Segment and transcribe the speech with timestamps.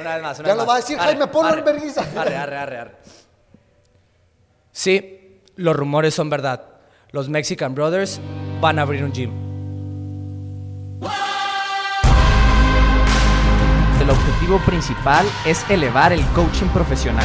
[0.00, 0.68] Una vez más, una Ya vez lo más.
[0.68, 2.04] va a decir Arre, Jaime, ponlo en vergüenza.
[2.16, 2.96] Arre, arre, arre, arre.
[4.72, 6.62] Sí, los rumores son verdad.
[7.12, 8.20] Los Mexican Brothers
[8.60, 9.30] van a abrir un gym.
[14.00, 17.24] El objetivo principal es elevar el coaching profesional.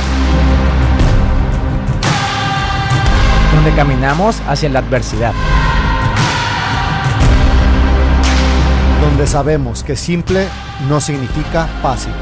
[3.55, 5.33] Donde caminamos hacia la adversidad.
[9.19, 10.47] Donde sabemos que simple
[10.87, 12.13] no significa fácil.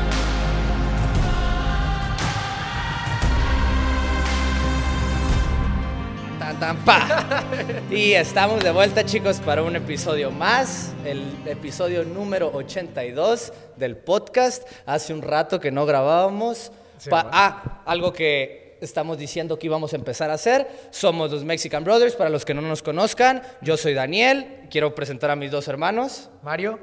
[6.39, 7.43] Tan, tan, pa.
[7.91, 14.63] Y estamos de vuelta, chicos, para un episodio más, el episodio número 82 del podcast.
[14.87, 16.71] Hace un rato que no grabábamos.
[17.11, 20.67] Pa- ah, algo que estamos diciendo que íbamos a empezar a hacer.
[20.91, 23.41] Somos los Mexican Brothers, para los que no nos conozcan.
[23.61, 26.29] Yo soy Daniel, quiero presentar a mis dos hermanos.
[26.43, 26.79] Mario.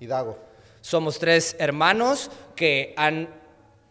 [0.00, 0.38] Y Dago.
[0.80, 3.28] Somos tres hermanos que han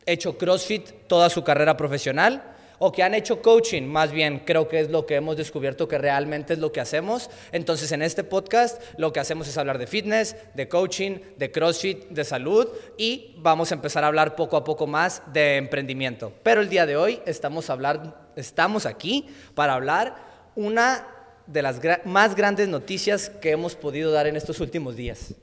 [0.06, 2.55] hecho CrossFit toda su carrera profesional
[2.86, 5.98] o que han hecho coaching, más bien creo que es lo que hemos descubierto que
[5.98, 7.32] realmente es lo que hacemos.
[7.52, 12.10] Entonces en este podcast lo que hacemos es hablar de fitness, de coaching, de CrossFit,
[12.10, 16.32] de salud y vamos a empezar a hablar poco a poco más de emprendimiento.
[16.44, 20.16] Pero el día de hoy estamos, a hablar, estamos aquí para hablar
[20.56, 21.08] una
[21.48, 25.34] de las gra- más grandes noticias que hemos podido dar en estos últimos días.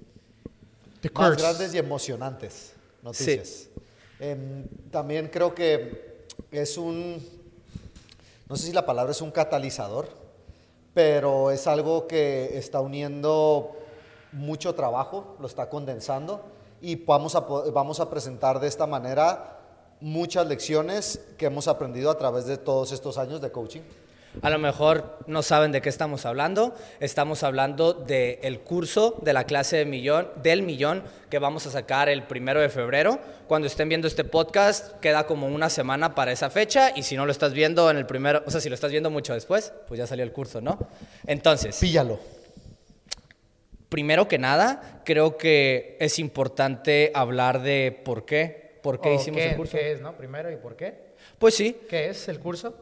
[1.13, 3.69] Más grandes y emocionantes noticias.
[4.21, 6.12] Em, también creo que
[6.51, 7.25] es un,
[8.49, 10.09] no sé si la palabra es un catalizador,
[10.95, 13.77] pero es algo que está uniendo
[14.33, 16.43] mucho trabajo, lo está condensando
[16.81, 19.59] y vamos a, vamos a presentar de esta manera
[20.01, 23.83] muchas lecciones que hemos aprendido a través de todos estos años de coaching.
[24.41, 26.75] A lo mejor no saben de qué estamos hablando.
[27.01, 32.09] Estamos hablando del curso de la clase de millón, del millón que vamos a sacar
[32.09, 33.19] el primero de febrero.
[33.47, 36.93] Cuando estén viendo este podcast, queda como una semana para esa fecha.
[36.97, 39.11] Y si no lo estás viendo en el primero, o sea, si lo estás viendo
[39.11, 40.79] mucho después, pues ya salió el curso, ¿no?
[41.27, 42.19] Entonces, Píllalo.
[43.91, 48.79] primero que nada, creo que es importante hablar de por qué.
[48.83, 49.77] ¿Por qué ¿O hicimos qué, el curso?
[49.77, 50.17] ¿Qué es, no?
[50.17, 51.13] Primero, ¿y por qué?
[51.39, 52.75] Pues sí, ¿Qué es el curso?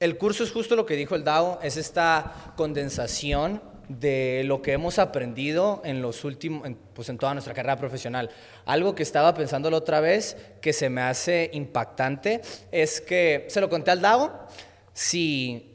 [0.00, 4.72] El curso es justo lo que dijo el DAO, es esta condensación de lo que
[4.72, 8.30] hemos aprendido en los últimos, en, pues en toda nuestra carrera profesional.
[8.64, 13.60] Algo que estaba pensando la otra vez que se me hace impactante es que se
[13.60, 14.46] lo conté al DAO,
[14.92, 15.74] si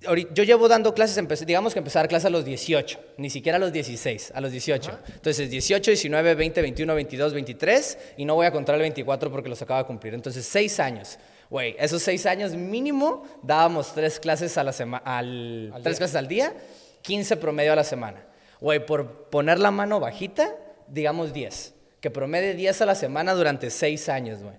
[0.00, 3.74] yo llevo dando clases, digamos que dar clases a los 18, ni siquiera a los
[3.74, 4.98] 16, a los 18.
[5.16, 9.50] Entonces 18, 19, 20, 21, 22, 23 y no voy a contar el 24 porque
[9.50, 10.14] los acaba de cumplir.
[10.14, 11.18] Entonces 6 años.
[11.52, 16.26] Güey, esos 6 años mínimo dábamos 3 clases a la semana, al, tres clases al
[16.26, 16.54] día,
[17.02, 18.24] 15 promedio a la semana.
[18.58, 20.56] Güey, por poner la mano bajita,
[20.88, 21.74] digamos 10.
[22.00, 24.54] Que promedie 10 a la semana durante 6 años, güey.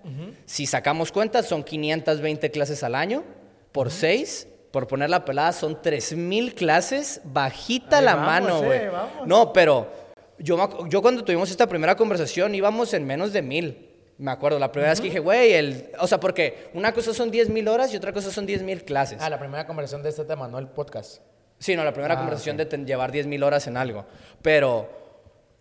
[0.46, 3.24] Si sacamos cuentas, son 520 clases al año
[3.72, 4.46] por 6.
[4.70, 9.26] Por poner la pelada, son 3000 clases bajita la vamos, mano, eh, güey.
[9.26, 9.90] no, pero
[10.38, 13.93] yo cuando tuvimos esta primera conversación íbamos en menos de mil.
[14.16, 15.90] Me acuerdo, la primera vez que dije, güey, el...
[15.98, 18.84] o sea, porque una cosa son 10 mil horas y otra cosa son 10 mil
[18.84, 19.18] clases.
[19.20, 21.20] Ah, la primera conversación de este tema, no el podcast.
[21.58, 24.04] Sí, no, la primera Ah, conversación de llevar 10 mil horas en algo.
[24.40, 24.88] Pero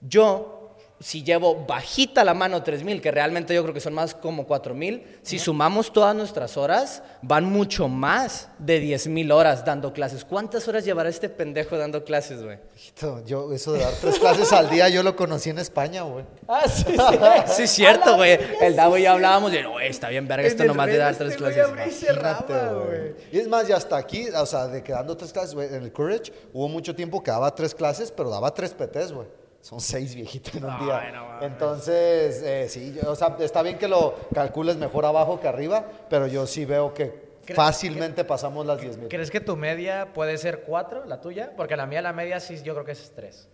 [0.02, 0.63] yo,
[1.04, 4.48] si llevo bajita la mano 3 mil, que realmente yo creo que son más como
[4.48, 9.92] 4 mil, si sumamos todas nuestras horas, van mucho más de 10 mil horas dando
[9.92, 10.24] clases.
[10.24, 12.58] ¿Cuántas horas llevará este pendejo dando clases, güey?
[13.26, 16.24] Yo, eso de dar tres clases al día, yo lo conocí en España, güey.
[16.48, 16.94] Ah, sí, sí.
[17.54, 18.40] Sí, es cierto, güey.
[18.62, 21.36] El Davo y yo hablábamos de, güey, está bien verga esto nomás de dar tres
[21.36, 21.68] clases.
[21.68, 23.16] Imagínate, güey.
[23.30, 25.84] Y es más, ya hasta aquí, o sea, de que dando tres clases, güey, en
[25.84, 29.43] el Courage hubo mucho tiempo que daba tres clases, pero daba tres PTs, güey.
[29.64, 31.38] Son seis viejitos en un día.
[31.42, 35.86] Entonces, eh, sí, yo- o sea, está bien que lo calcules mejor abajo que arriba,
[36.10, 39.08] pero yo sí veo que ¿Cre- fácilmente pasamos las 10 mil.
[39.08, 41.54] ¿Crees que tu media puede ser cuatro, la tuya?
[41.56, 43.48] Porque la mía, la media, sí, yo creo que es tres.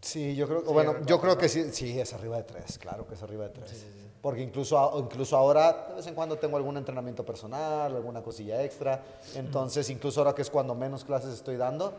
[0.00, 3.14] Sí, yo creo, bueno, yo creo que sí, sí, es arriba de tres, claro que
[3.14, 3.84] es arriba de tres.
[4.22, 9.02] Porque incluso, incluso ahora, de vez en cuando tengo algún entrenamiento personal, alguna cosilla extra.
[9.34, 11.92] Entonces, incluso ahora que es cuando menos clases estoy dando,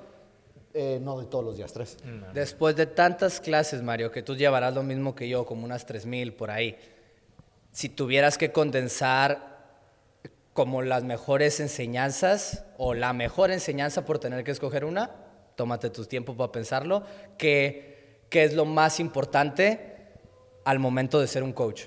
[0.79, 1.97] eh, no doy todos los días tres.
[2.35, 6.33] Después de tantas clases, Mario, que tú llevarás lo mismo que yo, como unas 3000
[6.33, 6.77] por ahí.
[7.71, 9.57] Si tuvieras que condensar
[10.53, 15.09] como las mejores enseñanzas o la mejor enseñanza por tener que escoger una,
[15.55, 17.01] tómate tu tiempo para pensarlo,
[17.39, 19.95] ¿qué, qué es lo más importante
[20.63, 21.85] al momento de ser un coach?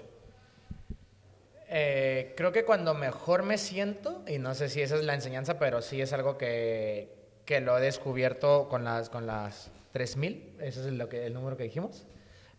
[1.69, 5.61] Eh, creo que cuando mejor me siento, y no sé si esa es la enseñanza,
[5.61, 7.20] pero sí es algo que,
[7.51, 11.65] que lo he descubierto con las, con las 3000, ese es que, el número que
[11.65, 12.07] dijimos.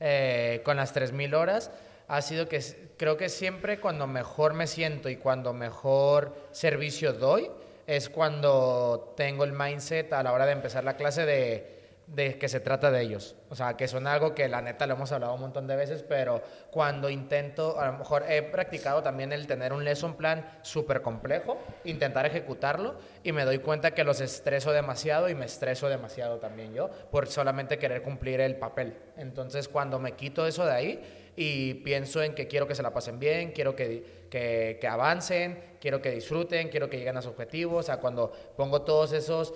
[0.01, 1.71] eh, con las 3.000 horas
[2.09, 2.61] ha sido que
[2.97, 7.49] creo que siempre cuando mejor me siento y cuando mejor servicio doy
[7.87, 11.80] es cuando tengo el mindset a la hora de empezar la clase de
[12.13, 13.35] de que se trata de ellos.
[13.49, 16.03] O sea, que son algo que la neta lo hemos hablado un montón de veces,
[16.03, 21.01] pero cuando intento, a lo mejor he practicado también el tener un lesson plan súper
[21.01, 26.37] complejo, intentar ejecutarlo y me doy cuenta que los estreso demasiado y me estreso demasiado
[26.39, 28.97] también yo por solamente querer cumplir el papel.
[29.15, 32.93] Entonces, cuando me quito eso de ahí y pienso en que quiero que se la
[32.93, 37.31] pasen bien, quiero que, que, que avancen, quiero que disfruten, quiero que lleguen a sus
[37.31, 39.53] objetivos, o sea, cuando pongo todos esos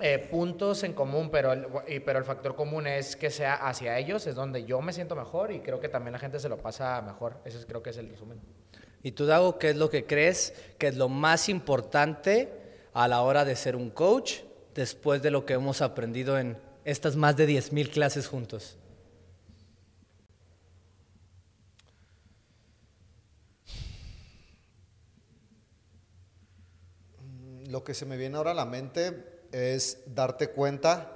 [0.00, 1.66] eh, puntos en común, pero el,
[2.04, 5.50] pero el factor común es que sea hacia ellos, es donde yo me siento mejor
[5.50, 7.38] y creo que también la gente se lo pasa mejor.
[7.44, 8.40] Ese creo que es el resumen.
[9.02, 12.52] ¿Y tú, Dago, qué es lo que crees que es lo más importante
[12.92, 14.40] a la hora de ser un coach
[14.74, 18.76] después de lo que hemos aprendido en estas más de 10.000 clases juntos?
[27.68, 31.12] Lo que se me viene ahora a la mente es darte cuenta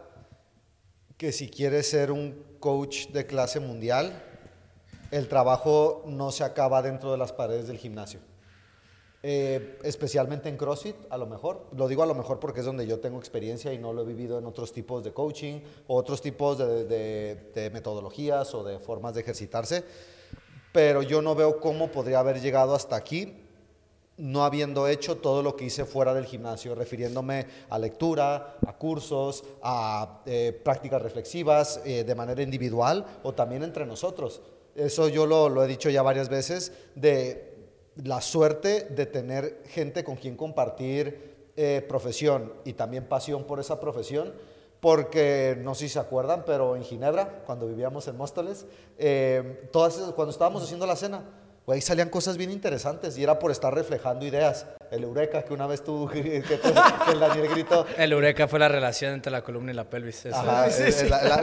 [1.17, 4.23] que si quieres ser un coach de clase mundial,
[5.11, 8.21] el trabajo no se acaba dentro de las paredes del gimnasio.
[9.25, 11.69] Eh, especialmente en CrossFit, a lo mejor.
[11.77, 14.05] Lo digo a lo mejor porque es donde yo tengo experiencia y no lo he
[14.05, 19.21] vivido en otros tipos de coaching o otros tipos de metodologías o de formas de
[19.21, 19.85] ejercitarse.
[20.73, 23.43] Pero yo no veo cómo podría haber llegado hasta aquí
[24.19, 29.45] no habiendo hecho todo lo que hice fuera del gimnasio, refiriéndome a lectura, a cursos,
[29.63, 34.43] a eh, prácticas reflexivas eh, de manera individual o también entre nosotros.
[34.75, 37.53] Eso yo lo, he dicho ya varias veces, de
[37.97, 43.81] la suerte de tener gente con quien compartir eh, profesión y también pasión por esa
[43.81, 44.33] profesión,
[44.81, 48.67] porque no sé si se acuerdan, pero en Ginebra, cuando vivíamos en Móstoles,
[49.71, 51.23] todas, cuando estábamos haciendo la cena,
[51.71, 54.67] ahí salían cosas bien interesantes y era por estar reflejando ideas.
[54.91, 56.43] El eureka que una vez tú, que,
[57.13, 57.87] el Daniel gritó.
[57.97, 60.27] El eureka fue la relación entre la columna y la pelvis.
[60.27, 60.67] Ajá,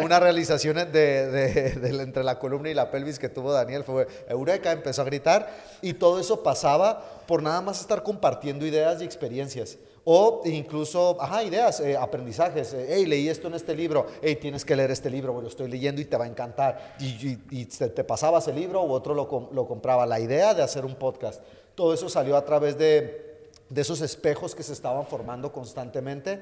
[0.02, 5.04] una realización de, entre la columna y la pelvis que tuvo Daniel fue eureka, empezó
[5.04, 5.50] a gritar
[5.82, 9.78] y todo eso pasaba por nada más estar compartiendo ideas y experiencias.
[10.12, 12.74] O incluso, ajá, ideas, eh, aprendizajes.
[12.74, 14.08] Eh, hey, leí esto en este libro.
[14.24, 16.96] Hey, tienes que leer este libro, lo estoy leyendo y te va a encantar.
[17.00, 20.08] Y, te, pasabas el libro u otro lo, lo compraba.
[20.08, 21.44] La idea de hacer un podcast.
[21.76, 26.42] Todo eso salió a través de, de esos espejos que se estaban formando constantemente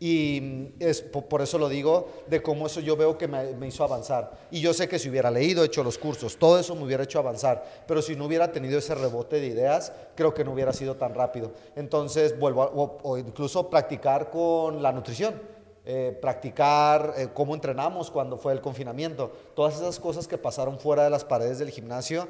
[0.00, 4.30] y es por eso lo digo, de cómo eso yo veo que me, hizo avanzar.
[4.50, 7.18] Y yo sé que si hubiera leído, hecho los cursos, todo eso me hubiera hecho
[7.18, 7.84] avanzar.
[7.86, 11.14] Pero si no hubiera tenido ese rebote de ideas, creo que no hubiera sido tan
[11.14, 11.52] rápido.
[11.74, 15.57] Entonces, vuelvo o, incluso practicar con la nutrición.
[15.90, 19.32] Eh, practicar eh, cómo entrenamos cuando fue el confinamiento.
[19.56, 22.28] Todas esas cosas que pasaron fuera de las paredes del gimnasio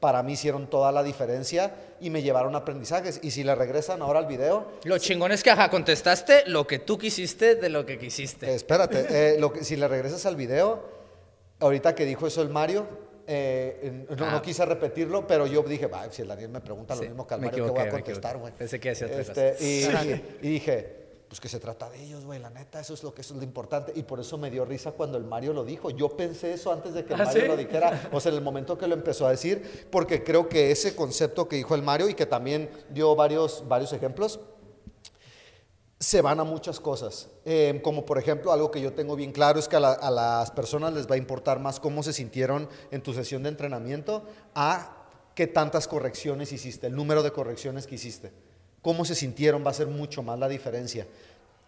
[0.00, 3.20] para mí hicieron toda la diferencia y me llevaron aprendizajes.
[3.22, 4.66] Y si le regresan ahora al video...
[4.82, 8.50] Lo chingón es que, ajá, contestaste lo que tú quisiste de lo que quisiste.
[8.50, 10.82] Eh, espérate, eh, lo que, si le regresas al video,
[11.60, 12.84] ahorita que dijo eso el Mario,
[13.28, 14.42] eh, no, no, ah.
[14.42, 17.64] quise repetirlo, pero yo dije, si el Daniel me pregunta lo mismo que al Mario,
[17.66, 18.52] ¿qué voy a contestar, güey?
[18.54, 20.97] Pensé que hacía este, y, y, dije,
[21.28, 23.42] pues que se trata de ellos, güey, la neta, eso es lo que es lo
[23.42, 23.92] importante.
[23.94, 25.90] Y por eso me dio risa cuando el Mario lo dijo.
[25.90, 28.44] Yo pensé eso antes de que el ¿Ah, Mario lo dijera, o sea, en el
[28.44, 32.08] momento que lo empezó a decir, porque creo que ese concepto que dijo el Mario
[32.08, 34.40] y que también dio varios, varios ejemplos,
[36.00, 37.28] se van a muchas cosas.
[37.44, 40.50] Em, como por ejemplo, algo que yo tengo bien claro es que a, a las
[40.52, 44.94] personas les va a importar más cómo se sintieron en tu sesión de entrenamiento a
[45.34, 48.32] qué tantas correcciones hiciste, el número de correcciones que hiciste
[48.82, 51.06] cómo se sintieron va a ser mucho más la diferencia.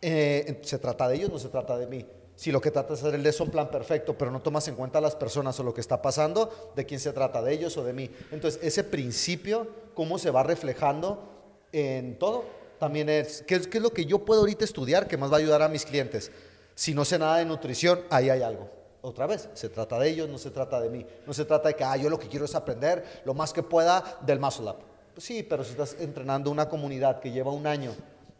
[0.02, 2.06] Eh, se trata de ellos, no se trata de mí.
[2.40, 5.14] Si lo que trata es hacer lesson plan perfecto, pero no tomas en cuenta las
[5.14, 7.42] personas o lo que está pasando, ¿de quién se trata?
[7.42, 8.10] ¿De ellos o de mí?
[8.30, 11.22] Entonces, ese principio, cómo se va reflejando
[11.70, 12.44] en todo,
[12.78, 15.60] también es, ¿qué, es lo que yo puedo ahorita estudiar que más va a ayudar
[15.60, 16.32] a mis clientes?
[16.74, 18.70] Si no sé nada de nutrición, ahí hay algo.
[19.02, 21.06] Otra vez, se trata de ellos, no se trata de mí.
[21.26, 23.62] No se trata de que, ah, yo lo que quiero es aprender lo más que
[23.62, 24.89] pueda del muscle up.
[25.16, 27.92] Sí, pero si estás entrenando una comunidad que lleva un año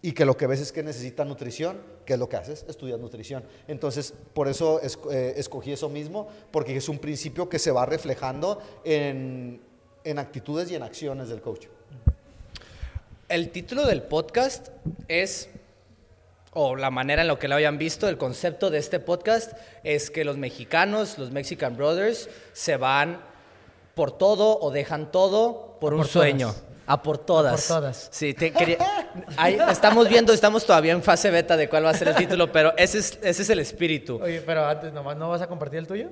[0.03, 2.65] y que lo que ves es que necesita nutrición, ¿qué es lo que haces?
[2.69, 3.45] Estudias nutrición.
[3.69, 8.61] Entonces, por eso eh, escogí eso mismo, porque es un principio que se va reflejando
[8.85, 9.61] en,
[10.05, 11.67] en actitudes y en acciones del coach.
[13.29, 14.69] El título del podcast
[15.07, 15.51] es
[16.53, 19.53] o la manera en la que lo hayan visto, el concepto de este podcast
[19.85, 23.21] es que los mexicanos, los Mexican Brothers, se van
[23.95, 26.55] por todo o dejan todo por un sueño.
[26.87, 27.69] A por todas.
[27.69, 28.09] por todas.
[28.11, 28.35] Sí,
[29.69, 32.73] estamos viendo, estamos todavía en fase beta de cuál va a ser el título, pero
[32.77, 34.21] ese es, ese es el espíritu.
[34.21, 36.09] Oye, pero antes nomás, ¿no vas a compartir el tuyo?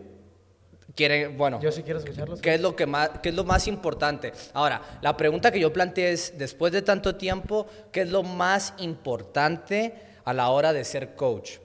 [0.99, 1.61] quiere, bueno.
[1.61, 2.41] Yo sí quiero escucharlos.
[2.41, 4.33] ¿Qué es lo que más, qué es lo más importante?
[4.53, 8.75] Ahora, la pregunta que yo planteé es, después de tanto tiempo, ¿qué es lo más
[8.79, 9.95] importante
[10.25, 11.59] a la hora de ser coach?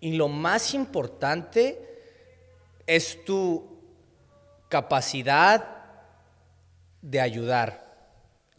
[0.00, 1.78] Y lo más importante
[2.88, 3.71] es tu
[4.72, 5.66] capacidad
[7.02, 7.84] de ayudar.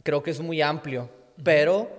[0.04, 1.10] Creo que es muy amplio,
[1.42, 1.90] pero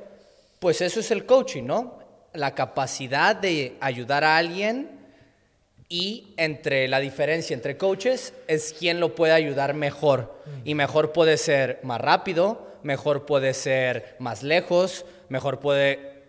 [0.59, 1.99] pues eso es el coaching, ¿no?
[2.31, 5.01] La capacidad de ayudar a alguien
[5.89, 10.41] y entre la diferencia entre coaches es quién lo puede ayudar mejor.
[10.63, 16.23] Y mejor puede ser más rápido, mejor puede ser más lejos, mejor puede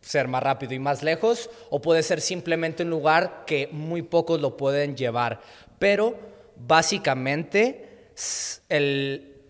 [0.00, 4.40] ser más rápido y más lejos, o puede ser simplemente un lugar que muy pocos
[4.40, 5.40] lo pueden llevar.
[5.78, 8.12] Pero básicamente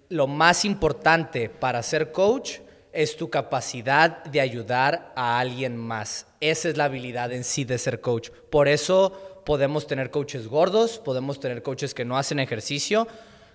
[0.08, 2.58] lo más importante para ser coach
[2.92, 6.26] es tu capacidad de ayudar a alguien más.
[6.40, 8.30] Esa es la habilidad en sí de ser coach.
[8.50, 13.06] Por eso podemos tener coaches gordos, podemos tener coaches que no hacen ejercicio,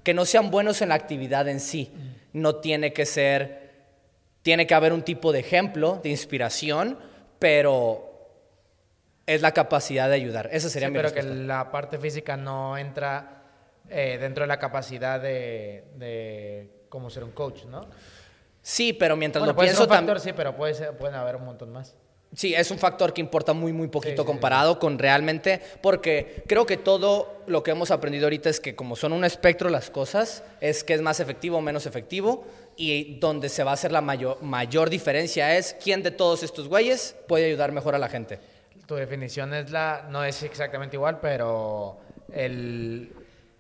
[0.04, 1.92] que no sean buenos en la actividad en sí.
[2.32, 3.72] No tiene que ser,
[4.42, 6.98] tiene que haber un tipo de ejemplo, de inspiración,
[7.40, 8.10] pero
[9.26, 10.50] es la capacidad de ayudar.
[10.52, 13.43] Esa sería mi pero que la parte física no entra
[13.90, 17.88] eh, dentro de la capacidad de, de cómo ser un coach, ¿no?
[18.62, 19.88] Sí, pero mientras lo puede pienso...
[19.88, 21.96] Factor, sí, pero puede ser, pueden haber un montón más.
[22.36, 26.78] Sí, es un factor que importa muy, muy poquito comparado con realmente, porque creo que
[26.78, 30.84] todo lo que hemos aprendido ahorita es que como son un espectro las cosas, es
[30.84, 34.42] que es más efectivo o menos efectivo, y donde se va a hacer la mayor,
[34.42, 38.40] mayor diferencia es quién de todos estos güeyes puede ayudar mejor a la gente.
[38.88, 42.00] Tu definición es la, no es exactamente igual, pero
[42.32, 43.14] el,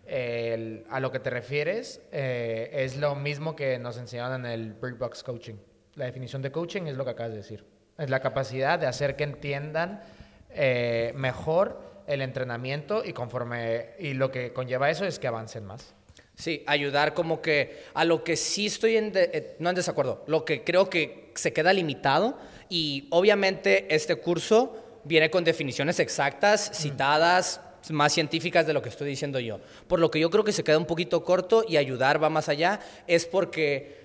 [0.07, 4.97] a lo que te refieres eh, es lo mismo que nos enseñaron en el Brick
[4.97, 5.55] Box Coaching.
[5.95, 7.65] La definición de coaching es lo que acabas de decir.
[7.97, 10.01] Es la capacidad de hacer que entiendan
[10.49, 15.93] eh, mejor el entrenamiento y conforme y lo que conlleva eso es que avancen más.
[16.35, 20.43] Sí, ayudar como que a lo que sí estoy en eh, no en desacuerdo, lo
[20.45, 22.37] que creo que se queda limitado
[22.69, 27.61] y obviamente este curso viene con definiciones exactas, citadas,
[27.91, 29.59] más científicas de lo que estoy diciendo yo.
[29.87, 32.49] Por lo que yo creo que se queda un poquito corto y ayudar va más
[32.49, 34.03] allá, es porque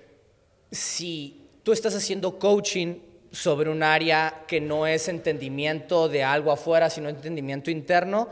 [0.71, 2.95] si tú estás haciendo coaching
[3.31, 8.27] sobre un área que no es entendimiento de algo afuera, sino entendimiento interno,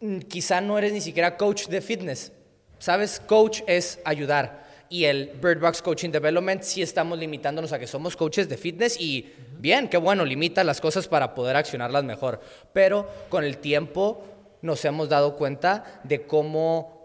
[0.00, 2.32] mm, quizá no eres ni siquiera coach de fitness.
[2.78, 3.20] ¿Sabes?
[3.20, 4.66] Coach es ayudar.
[4.88, 9.00] Y el Bird Box Coaching Development sí estamos limitándonos a que somos coaches de fitness
[9.00, 12.40] y bien, qué bueno, limita las cosas para poder accionarlas mejor.
[12.72, 16.96] Pero con el tiempo nos hemos dado cuenta de cómo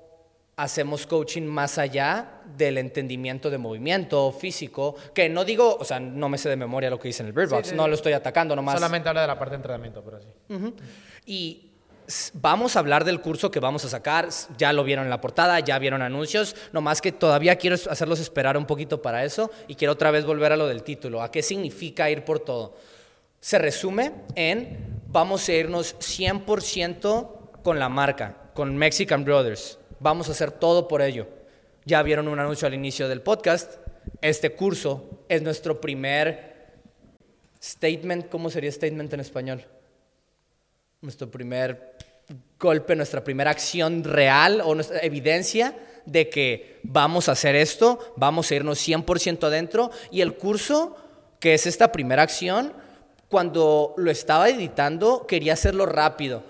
[0.56, 6.30] hacemos coaching más allá del entendimiento de movimiento físico, que no digo, o sea, no
[6.30, 8.56] me sé de memoria lo que dice en el Bird Box, no lo estoy atacando
[8.56, 8.76] nomás.
[8.76, 10.76] Solamente habla de la parte de entrenamiento, pero sí.
[11.26, 11.72] Y
[12.34, 15.60] vamos a hablar del curso que vamos a sacar, ya lo vieron en la portada,
[15.60, 19.94] ya vieron anuncios, nomás que todavía quiero hacerlos esperar un poquito para eso y quiero
[19.94, 22.76] otra vez volver a lo del título, a qué significa ir por todo.
[23.40, 29.78] Se resume en vamos a irnos 100% con la marca, con Mexican Brothers.
[30.00, 31.28] Vamos a hacer todo por ello.
[31.86, 33.76] Ya vieron un anuncio al inicio del podcast.
[34.22, 36.52] Este curso es nuestro primer
[37.62, 38.30] statement.
[38.30, 39.66] ¿Cómo sería statement en español?
[41.02, 41.96] Nuestro primer
[42.60, 45.76] golpe, nuestra primera acción real o nuestra evidencia
[46.06, 49.92] de que vamos a hacer esto, vamos a irnos 100% adentro.
[50.12, 50.96] Y el curso,
[51.40, 52.74] que es esta primera acción,
[53.28, 56.44] cuando lo estaba editando, quería hacerlo rápido.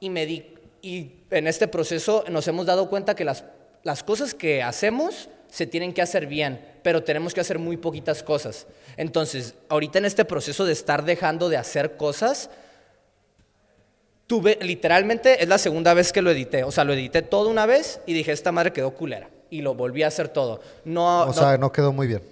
[0.00, 3.44] Y me di y en este proceso nos hemos dado cuenta que las,
[3.82, 8.22] las cosas que hacemos se tienen que hacer bien, pero tenemos que hacer muy poquitas
[8.22, 8.66] cosas.
[8.96, 12.50] Entonces, ahorita en este proceso de estar dejando de hacer cosas,
[14.26, 16.64] tuve, literalmente es la segunda vez que lo edité.
[16.64, 19.30] O sea, lo edité todo una vez y dije, esta madre quedó culera.
[19.50, 20.60] Y lo volví a hacer todo.
[20.84, 22.22] No, o sea, no quedó muy bien.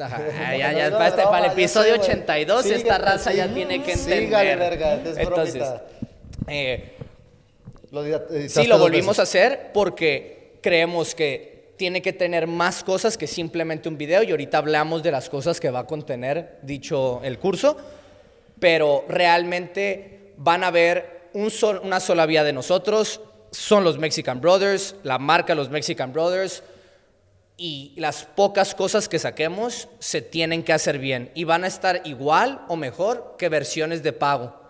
[0.00, 0.22] Ajá,
[0.56, 4.24] ya, ya, para, este, para el episodio 82 esta raza ya tiene que entender.
[4.24, 5.62] Sígale, verga, es Entonces,
[6.48, 6.96] eh,
[8.48, 13.88] sí, lo volvimos a hacer porque creemos que tiene que tener más cosas que simplemente
[13.88, 17.76] un video y ahorita hablamos de las cosas que va a contener dicho el curso,
[18.58, 23.20] pero realmente van a ver una sola vía de nosotros,
[23.50, 26.62] son los Mexican Brothers, la marca los Mexican Brothers
[27.58, 32.00] y las pocas cosas que saquemos se tienen que hacer bien y van a estar
[32.04, 34.61] igual o mejor que versiones de pago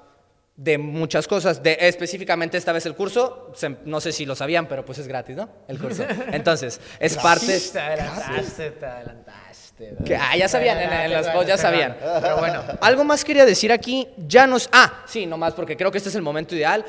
[0.63, 1.63] de muchas cosas.
[1.63, 3.53] De, específicamente esta vez el curso,
[3.85, 5.49] no sé si lo sabían, pero pues es gratis, ¿no?
[5.67, 6.05] El curso.
[6.33, 7.61] Entonces, es parte...
[7.73, 9.97] Te adelantaste, te adelantaste.
[10.05, 11.97] Que, ah, ya sabían, en, las posts ya sabían.
[12.21, 14.69] Pero bueno, algo más quería decir aquí, ya nos...
[14.73, 16.85] Ah, sí, nomás porque creo que este es el momento ideal.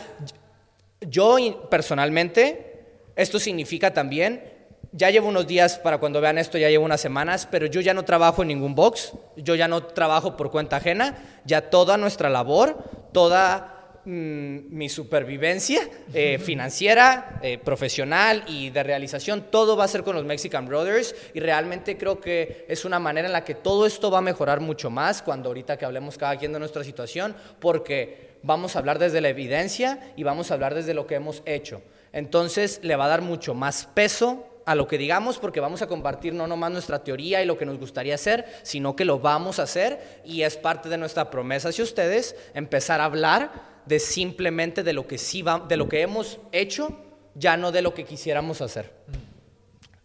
[1.02, 4.54] yo personalmente, esto significa también
[4.96, 7.96] ya llevo unos días para cuando vean esto, ya llevo unas semanas, pero yo ya
[7.96, 12.30] no trabajo en ningún box, yo ya no trabajo por cuenta ajena, ya toda nuestra
[12.30, 12.78] labor,
[13.14, 20.04] toda mm, mi supervivencia eh, financiera, eh, profesional y de realización, todo va a ser
[20.04, 23.86] con los Mexican Brothers y realmente creo que es una manera en la que todo
[23.86, 27.36] esto va a mejorar mucho más cuando ahorita que hablemos cada quien de nuestra situación,
[27.60, 31.42] porque vamos a hablar desde la evidencia y vamos a hablar desde lo que hemos
[31.46, 31.82] hecho.
[32.12, 35.88] Entonces le va a dar mucho más peso a lo que digamos porque vamos a
[35.88, 39.60] compartir no nomás nuestra teoría y lo que nos gustaría hacer, sino que lo vamos
[39.60, 43.52] a hacer y es parte de nuestra promesa hacia ustedes empezar a hablar
[43.86, 46.98] de simplemente de lo que sí va, de lo que hemos hecho,
[47.36, 48.94] ya no de lo que quisiéramos hacer.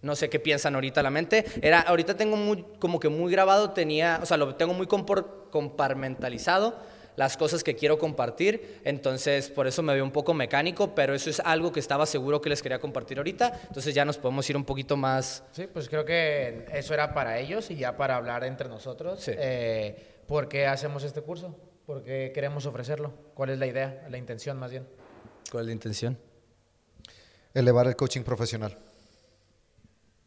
[0.00, 1.44] No sé qué piensan ahorita la mente.
[1.60, 6.76] Era, ahorita tengo muy, como que muy grabado, tenía, o sea, lo tengo muy compartimentalizado
[7.18, 8.80] las cosas que quiero compartir.
[8.84, 12.40] Entonces, por eso me veo un poco mecánico, pero eso es algo que estaba seguro
[12.40, 13.60] que les quería compartir ahorita.
[13.66, 15.42] Entonces, ya nos podemos ir un poquito más.
[15.50, 19.24] Sí, pues creo que eso era para ellos y ya para hablar entre nosotros.
[19.26, 21.56] Eh, ¿Por qué hacemos este curso?
[21.86, 23.12] ¿Por qué queremos ofrecerlo?
[23.34, 24.86] ¿Cuál es la idea, la intención más bien?
[25.50, 26.16] ¿Cuál es la intención?
[27.52, 28.78] Elevar el coaching profesional.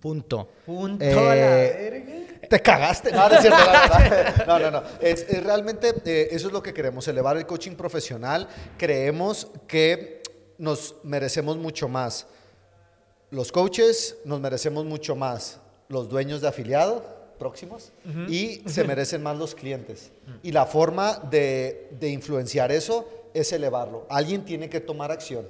[0.02, 0.50] Punto.
[0.66, 1.06] Punto.
[1.06, 3.12] Eh, te cagaste.
[3.12, 3.60] No, no es cierto,
[4.48, 4.84] No, no, no.
[5.00, 8.48] Es, realmente eh, eso es lo que queremos, elevar el coaching profesional.
[8.78, 10.22] Creemos que
[10.58, 12.28] nos merecemos mucho más.
[13.30, 15.60] Los coaches nos merecemos mucho más.
[15.88, 17.92] Los dueños de afiliado próximos
[18.30, 20.12] y se merecen más los clientes.
[20.44, 24.06] Y la forma de, de, influenciar eso es elevarlo.
[24.10, 25.48] Alguien tiene que tomar acción.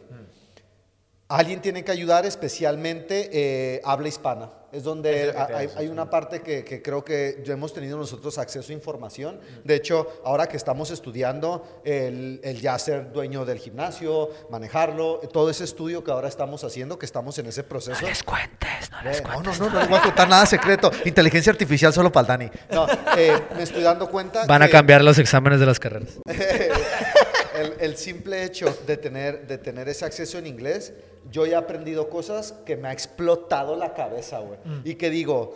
[1.27, 4.49] Alguien tiene que ayudar, especialmente eh, habla hispana.
[4.71, 5.33] Es donde
[5.75, 9.39] hay, una parte que, creo que ya hemos tenido nosotros acceso a información.
[9.63, 15.65] De hecho, ahora que estamos estudiando el, ya ser dueño del gimnasio, manejarlo, todo ese
[15.65, 18.01] estudio que ahora estamos haciendo, que estamos en ese proceso.
[18.01, 19.59] No les cuentes, no les eh, cuentes.
[19.59, 20.91] No, no, no, no les voy a contar nada secreto.
[21.05, 22.59] Inteligencia artificial solo para el Dani.
[22.71, 24.45] No, eh, me estoy dando cuenta.
[24.45, 26.19] Van a cambiar los exámenes de las carreras.
[27.79, 30.93] el, simple hecho de tener, de tener ese acceso en inglés,
[31.29, 34.59] yo he aprendido cosas que me ha explotado la cabeza, güey.
[34.63, 34.81] Mm.
[34.85, 35.55] Y que digo,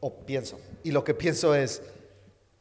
[0.00, 1.82] o pienso, y lo que pienso es,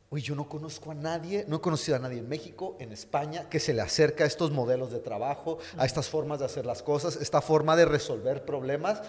[0.10, 3.48] uy, yo no conozco a nadie, no he conocido a nadie en México, en España,
[3.50, 6.82] que se le acerca a estos modelos de trabajo, a estas formas de hacer las
[6.82, 9.02] cosas, esta forma de resolver problemas.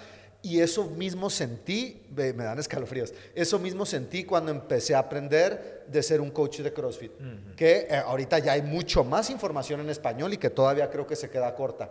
[0.43, 6.03] Y eso mismo sentí, me dan escalofríos, eso mismo sentí cuando empecé a aprender de
[6.03, 7.13] ser un coach de CrossFit,
[7.57, 11.15] que eh, ahorita ya hay mucho más información en español y que todavía creo que
[11.15, 11.91] se queda corta.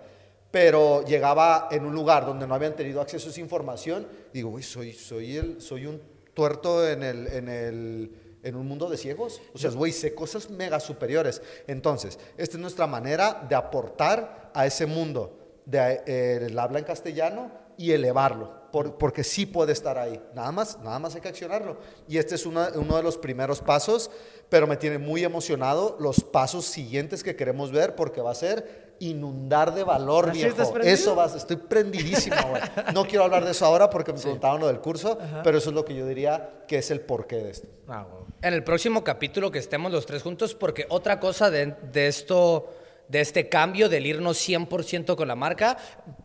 [0.51, 4.63] Pero llegaba en un lugar donde no habían tenido acceso a esa información, digo, uy,
[4.63, 5.37] soy, soy,
[5.85, 6.01] un
[6.33, 8.11] tuerto en, el,
[8.43, 9.41] un mundo de ciegos.
[9.53, 11.41] O sea, güey, sé cosas mega superiores.
[11.67, 17.51] Entonces, esta es nuestra manera de aportar a ese mundo de, eh, habla en castellano
[17.77, 20.21] y elevarlo, porque sí puede estar ahí.
[20.33, 21.77] Nada más, nada más hay que accionarlo.
[22.07, 24.11] Y este es uno de los primeros pasos,
[24.49, 28.88] pero me tiene muy emocionado los pasos siguientes que queremos ver, porque va a ser
[28.99, 30.77] inundar de valor, viejo.
[30.81, 32.61] Eso va, estoy prendidísimo, güey.
[32.93, 35.75] No quiero hablar de eso ahora porque me preguntaban lo del curso, pero eso es
[35.75, 37.67] lo que yo diría que es el porqué de esto.
[37.87, 38.05] Ah,
[38.41, 42.69] en el próximo capítulo que estemos los tres juntos, porque otra cosa de, de esto
[43.09, 45.77] de este cambio, del irnos 100% con la marca,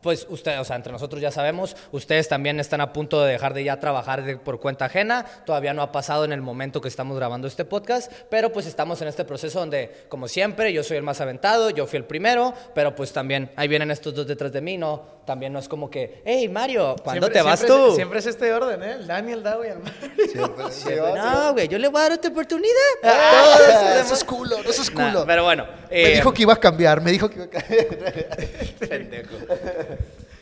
[0.02, 3.54] pues ustedes, o sea, entre nosotros ya sabemos, ustedes también están a punto de dejar
[3.54, 7.16] de ya trabajar por cuenta ajena, todavía no ha pasado en el momento que estamos
[7.16, 11.02] grabando este podcast, pero pues estamos en este proceso donde, como siempre, yo soy el
[11.02, 14.60] más aventado, yo fui el primero, pero pues también ahí vienen estos dos detrás de
[14.60, 17.94] mí, no, también no es como que, hey Mario, ¿cuándo te vas tú?
[17.94, 18.92] siempre es este orden, ¿eh?
[18.92, 21.14] El Daniel, y el Mario.
[21.16, 22.74] no, güey, yo le voy a dar otra oportunidad.
[23.02, 25.24] Ah, eso, es culo, eso es culo.
[25.26, 25.66] pero bueno.
[25.90, 28.38] Me dijo eh, que iba a cambiar, me dijo que iba a cambiar.
[28.88, 29.36] Pendejo.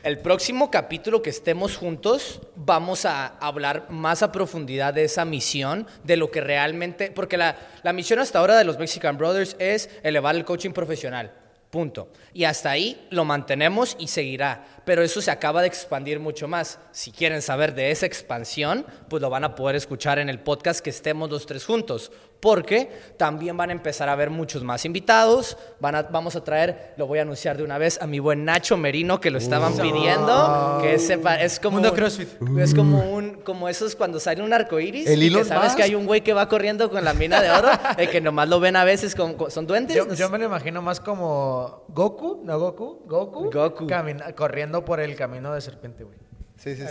[0.03, 5.87] El próximo capítulo que estemos juntos vamos a hablar más a profundidad de esa misión,
[6.03, 9.91] de lo que realmente, porque la, la misión hasta ahora de los Mexican Brothers es
[10.03, 11.33] elevar el coaching profesional.
[11.71, 12.09] Punto.
[12.35, 14.67] Y hasta ahí lo mantenemos y seguirá.
[14.85, 16.79] Pero eso se acaba de expandir mucho más.
[16.91, 20.81] Si quieren saber de esa expansión, pues lo van a poder escuchar en el podcast
[20.81, 25.57] que estemos los tres juntos porque también van a empezar a haber muchos más invitados.
[25.79, 28.45] Van a, vamos a traer, lo voy a anunciar de una vez, a mi buen
[28.45, 30.79] Nacho Merino, que lo estaban pidiendo.
[30.83, 31.77] Que es, es como.
[31.77, 32.29] Mundo CrossFit.
[32.59, 33.35] Es como un.
[33.45, 35.09] Como esos cuando sale un arco iris.
[35.09, 37.69] El que sabes que hay un güey que va corriendo con la mina de oro.
[38.03, 39.37] y que nomás lo ven a veces con.
[39.49, 39.97] son duendes.
[39.97, 43.05] Yo, me lo imagino más como Goku, ¿no Goku?
[43.07, 43.53] Goku.
[43.53, 43.87] Goku.
[44.35, 46.22] corriendo por el camino de serpiente, güey.
[46.63, 46.85] Sí, sí,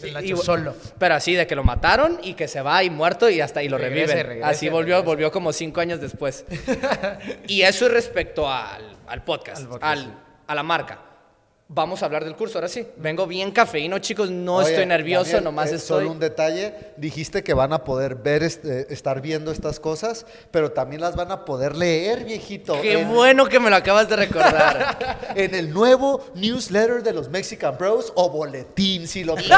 [0.00, 0.08] sí.
[0.24, 0.74] y, solo.
[0.98, 3.68] Pero así, de que lo mataron y que se va y muerto y hasta y
[3.68, 4.42] lo reviven.
[4.42, 6.46] así volvió, volvió como cinco años después.
[7.46, 10.14] y eso es respecto al, podcast, al,
[10.46, 11.07] a la marca.
[11.70, 12.86] Vamos a hablar del curso, ahora sí.
[12.96, 15.98] Vengo bien cafeíno, chicos, no estoy nervioso, nomás eh, estoy...
[15.98, 20.72] Solo un detalle, dijiste que van a poder ver, este, estar viendo estas cosas, pero
[20.72, 22.80] también las van a poder leer, viejito.
[22.80, 25.28] Qué bueno que me lo acabas de recordar.
[25.34, 29.52] en el nuevo newsletter de los Mexican Bros o boletín, si lo ¿Qué,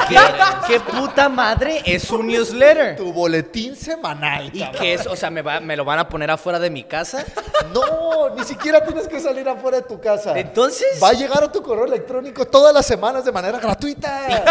[0.66, 2.96] ¿Qué puta madre es un newsletter?
[2.96, 4.50] Tu boletín semanal.
[4.52, 5.06] ¿Y qué es?
[5.06, 7.24] O sea, ¿me, ¿me lo van a poner afuera de mi casa?
[7.74, 10.36] No, ni siquiera tienes que salir afuera de tu casa.
[10.36, 10.98] Entonces...
[11.00, 14.46] Va a llegar a tu correo electrónico todas las semanas de manera gratuita.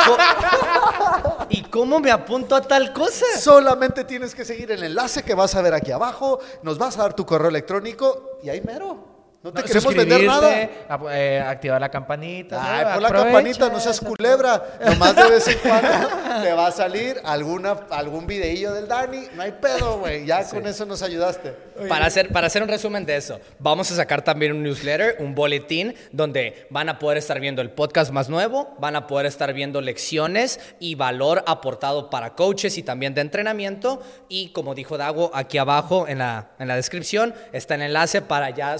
[1.49, 3.25] ¿Y cómo me apunto a tal cosa?
[3.39, 7.03] Solamente tienes que seguir el enlace que vas a ver aquí abajo, nos vas a
[7.03, 9.08] dar tu correo electrónico y ahí mero.
[9.41, 10.69] No te queremos vender nada.
[11.13, 12.59] Eh, activar la campanita.
[12.61, 14.61] Ay, pon la campanita, no seas culebra.
[14.85, 15.89] Nomás de vez en cuando
[16.43, 19.27] te va a salir alguna, algún videillo del Dani.
[19.35, 20.25] No hay pedo, güey.
[20.25, 21.55] Ya con eso nos ayudaste.
[21.87, 25.33] Para hacer, para hacer un resumen de eso, vamos a sacar también un newsletter, un
[25.33, 29.53] boletín, donde van a poder estar viendo el podcast más nuevo, van a poder estar
[29.53, 34.01] viendo lecciones y valor aportado para coaches y también de entrenamiento.
[34.27, 38.49] Y como dijo Dago, aquí abajo en la, en la descripción está el enlace para
[38.49, 38.77] ya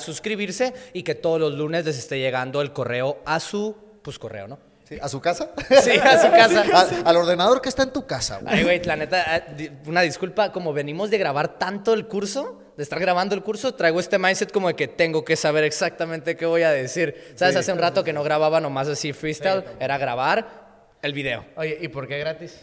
[0.51, 4.47] suscribirse y que todos los lunes les esté llegando el correo a su pues, correo,
[4.47, 4.59] ¿no?
[4.87, 5.51] Sí, ¿A su casa?
[5.83, 7.01] Sí, a su casa.
[7.05, 8.55] al, ordenador que está en tu casa, güey.
[8.55, 12.81] Ay, güey, la neta, eh, una disculpa, como venimos de grabar tanto el curso, de
[12.81, 16.47] estar grabando el curso, traigo este mindset como de que tengo que saber exactamente qué
[16.47, 17.33] voy a decir.
[17.35, 17.55] ¿Sabes?
[17.55, 21.45] Hace un rato que no grababa nomás así freestyle, era grabar el video.
[21.55, 22.59] Oye, ¿y por qué gratis?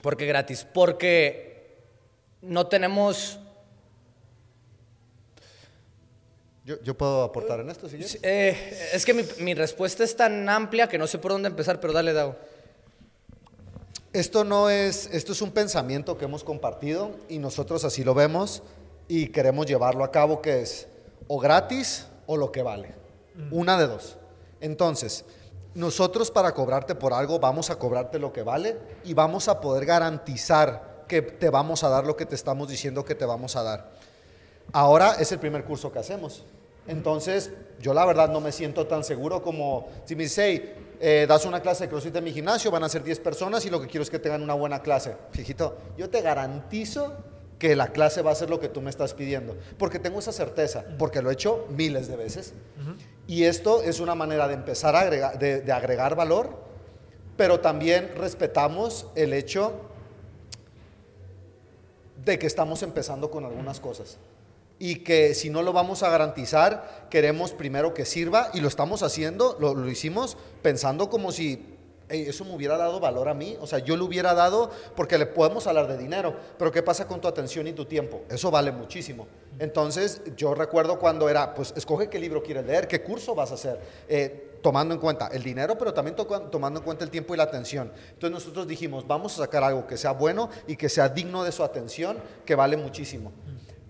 [0.00, 0.66] ¿Por qué gratis?
[0.72, 1.52] Porque
[2.40, 3.38] no tenemos
[6.64, 10.96] Yo, puedo aportar en esto, si eh, es que mi, respuesta es tan amplia que
[10.96, 12.36] no sé por dónde empezar, pero dale, Dao.
[14.12, 18.62] Esto no es, esto es un pensamiento que hemos compartido y nosotros así lo vemos
[19.08, 20.86] y queremos llevarlo a cabo, que es
[21.26, 22.94] o gratis o lo que vale.
[23.50, 24.18] Una de dos.
[24.60, 25.24] Entonces,
[25.74, 29.86] nosotros para cobrarte por algo vamos a cobrarte lo que vale y vamos a poder
[29.86, 33.62] garantizar que te vamos a dar lo que te estamos diciendo que te vamos a
[33.62, 33.90] dar.
[34.72, 36.44] Ahora es el primer curso que hacemos.
[36.86, 41.44] Entonces, yo la verdad no me siento tan seguro como si me dice, eh, das
[41.44, 43.86] una clase de CrossFit en mi gimnasio, van a ser 10 personas y lo que
[43.86, 45.16] quiero es que tengan una buena clase.
[45.30, 47.14] Fijito, yo te garantizo
[47.58, 50.32] que la clase va a ser lo que tú me estás pidiendo, porque tengo esa
[50.32, 52.54] certeza, porque lo he hecho miles de veces.
[53.28, 56.58] Y esto es una manera de empezar a agregar, de agregar valor,
[57.36, 59.74] pero también respetamos el hecho
[62.24, 64.18] de que estamos empezando con algunas cosas
[64.82, 69.04] y que si no lo vamos a garantizar, queremos primero que sirva y lo estamos
[69.04, 71.64] haciendo, lo, hicimos pensando como si
[72.08, 75.26] eso me hubiera dado valor a mí, o sea, yo lo hubiera dado porque le
[75.26, 78.22] podemos hablar de dinero, pero ¿qué pasa con tu atención y tu tiempo?
[78.28, 79.28] Eso vale muchísimo.
[79.60, 83.54] Entonces, yo recuerdo cuando era, pues, escoge qué libro quieres leer, qué curso vas a
[83.54, 87.36] hacer, eh, tomando en cuenta el dinero, pero también tomando en cuenta el tiempo y
[87.36, 87.92] la atención.
[88.14, 91.52] Entonces, nosotros dijimos, vamos a sacar algo que sea bueno y que sea digno de
[91.52, 93.30] su atención, que vale muchísimo.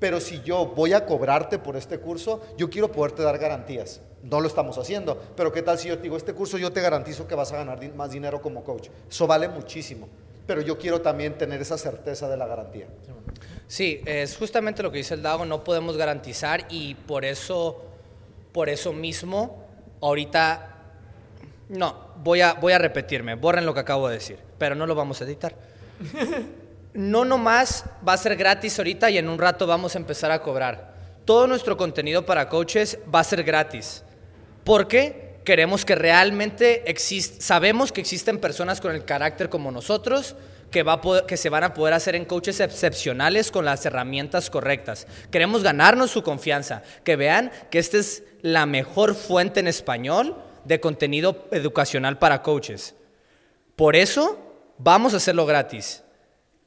[0.02, 4.00] Pero si yo voy a cobrarte por este curso, yo quiero poderte dar garantías.
[4.24, 6.80] No lo estamos haciendo, pero ¿qué tal si yo te digo, este curso yo te
[6.80, 8.88] garantizo que vas a ganar más dinero como coach?
[9.08, 10.08] Eso vale muchísimo,
[10.44, 12.88] pero yo quiero también tener esa certeza de la garantía.
[13.68, 17.84] Sí, es justamente lo que dice el Dago, no podemos garantizar y por eso,
[18.50, 19.64] por eso mismo,
[20.00, 20.78] ahorita,
[21.68, 24.96] no, voy a, voy a repetirme, borren lo que acabo de decir, pero no lo
[24.96, 25.54] vamos a editar.
[26.94, 30.42] no nomás va a ser gratis ahorita y en un rato vamos a empezar a
[30.42, 30.92] cobrar.
[31.24, 34.02] Todo nuestro contenido para coaches va a ser gratis.
[34.64, 40.36] Porque queremos que realmente existe, sabemos que existen personas con el carácter como nosotros
[40.70, 45.06] que, va que se van a poder hacer en coaches excepcionales con las herramientas correctas.
[45.30, 50.80] Queremos ganarnos su confianza, que vean que esta es la mejor fuente en español de
[50.80, 52.94] contenido educacional para coaches.
[53.76, 54.38] Por eso
[54.78, 56.01] vamos a hacerlo gratis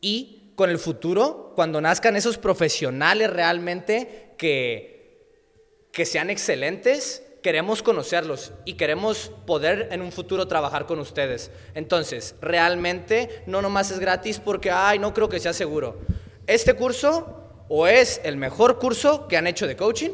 [0.05, 8.53] y con el futuro, cuando nazcan esos profesionales realmente que, que sean excelentes, queremos conocerlos
[8.65, 11.49] y queremos poder en un futuro trabajar con ustedes.
[11.73, 15.97] Entonces, realmente no nomás es gratis porque, ay, no creo que sea seguro.
[16.45, 20.11] Este curso o es el mejor curso que han hecho de coaching,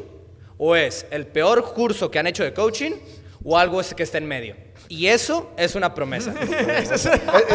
[0.56, 2.92] o es el peor curso que han hecho de coaching,
[3.44, 4.56] o algo que está en medio.
[4.92, 6.34] Y eso es una promesa.
[6.82, 6.98] eso,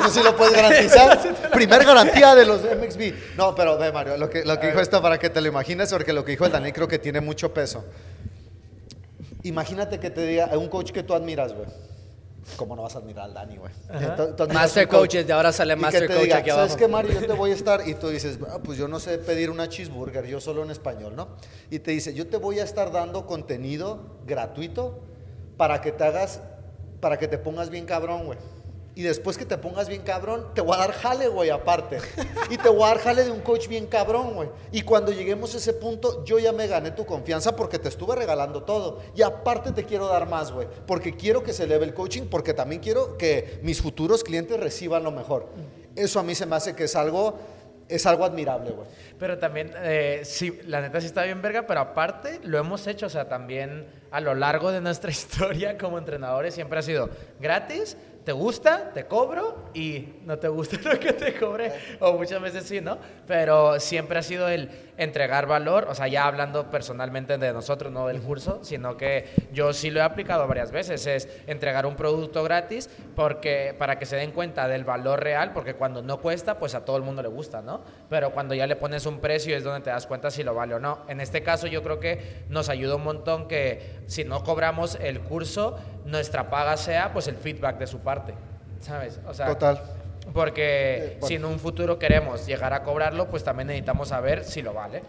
[0.09, 1.51] sí lo puedes garantizar.
[1.51, 3.37] Primer garantía de los MXB.
[3.37, 5.91] No, pero ve, Mario, lo que, lo que dijo esto para que te lo imagines,
[5.91, 7.85] porque lo que dijo el Daniel creo que tiene mucho peso.
[9.43, 11.67] Imagínate que te diga un coach que tú admiras, güey.
[12.55, 13.71] ¿cómo no vas a admirar al Dani, güey?
[14.51, 16.69] Master Coaches, de ahora sale Master Coach aquí abajo.
[16.69, 17.19] ¿Sabes qué, Mario?
[17.19, 19.67] Yo te voy a estar, y tú dices, ah, pues yo no sé pedir una
[19.67, 21.27] cheeseburger, yo solo en español, ¿no?
[21.69, 25.03] Y te dice, yo te voy a estar dando contenido gratuito
[25.57, 26.41] para que te hagas,
[26.99, 28.37] para que te pongas bien cabrón, güey.
[28.97, 31.99] Y después que te pongas bien cabrón, te voy a dar jale, güey, aparte.
[32.49, 34.49] Y te voy a dar jale de un coach bien cabrón, güey.
[34.71, 38.15] Y cuando lleguemos a ese punto, yo ya me gané tu confianza porque te estuve
[38.15, 39.01] regalando todo.
[39.15, 40.67] Y aparte te quiero dar más, güey.
[40.87, 45.03] Porque quiero que se eleve el coaching, porque también quiero que mis futuros clientes reciban
[45.03, 45.45] lo mejor.
[45.95, 47.35] Eso a mí se me hace que es algo
[47.89, 48.87] es algo admirable, güey.
[49.19, 53.07] Pero también, eh, sí, la neta sí está bien verga, pero aparte lo hemos hecho,
[53.07, 57.97] o sea, también a lo largo de nuestra historia como entrenadores siempre ha sido gratis,
[58.23, 62.65] te gusta, te cobro y no te gusta lo que te cobre, o muchas veces
[62.65, 62.97] sí, ¿no?
[63.25, 68.07] Pero siempre ha sido el entregar valor, o sea, ya hablando personalmente de nosotros, no
[68.07, 72.43] del curso, sino que yo sí lo he aplicado varias veces, es entregar un producto
[72.43, 76.75] gratis porque, para que se den cuenta del valor real, porque cuando no cuesta, pues
[76.75, 77.81] a todo el mundo le gusta, ¿no?
[78.09, 80.75] Pero cuando ya le pones un precio es donde te das cuenta si lo vale
[80.75, 80.99] o no.
[81.07, 85.21] En este caso yo creo que nos ayuda un montón que si no cobramos el
[85.21, 88.33] curso, nuestra paga sea pues el feedback de su parte
[88.81, 89.19] ¿sabes?
[89.27, 89.79] O sea, Total.
[90.33, 94.73] Porque si en un futuro queremos llegar a cobrarlo, pues también necesitamos saber si lo
[94.73, 95.01] vale.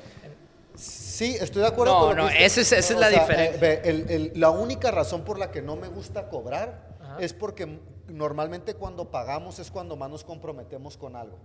[0.75, 3.59] Sí, estoy de acuerdo no, con No, esa es, esa es la diferencia.
[3.63, 9.11] Eh, la única razón por la que no me gusta cobrar es porque normalmente cuando
[9.11, 11.39] pagamos es cuando más nos comprometemos con algo.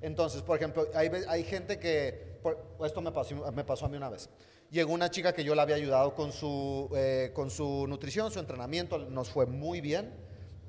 [0.00, 2.38] Entonces, por ejemplo, hay, hay gente que,
[2.84, 4.30] esto me pasó, me pasó a mí una vez.
[4.70, 8.38] Llegó una chica que yo la había ayudado con su, eh, con su nutrición, su
[8.38, 10.14] entrenamiento, nos fue muy bien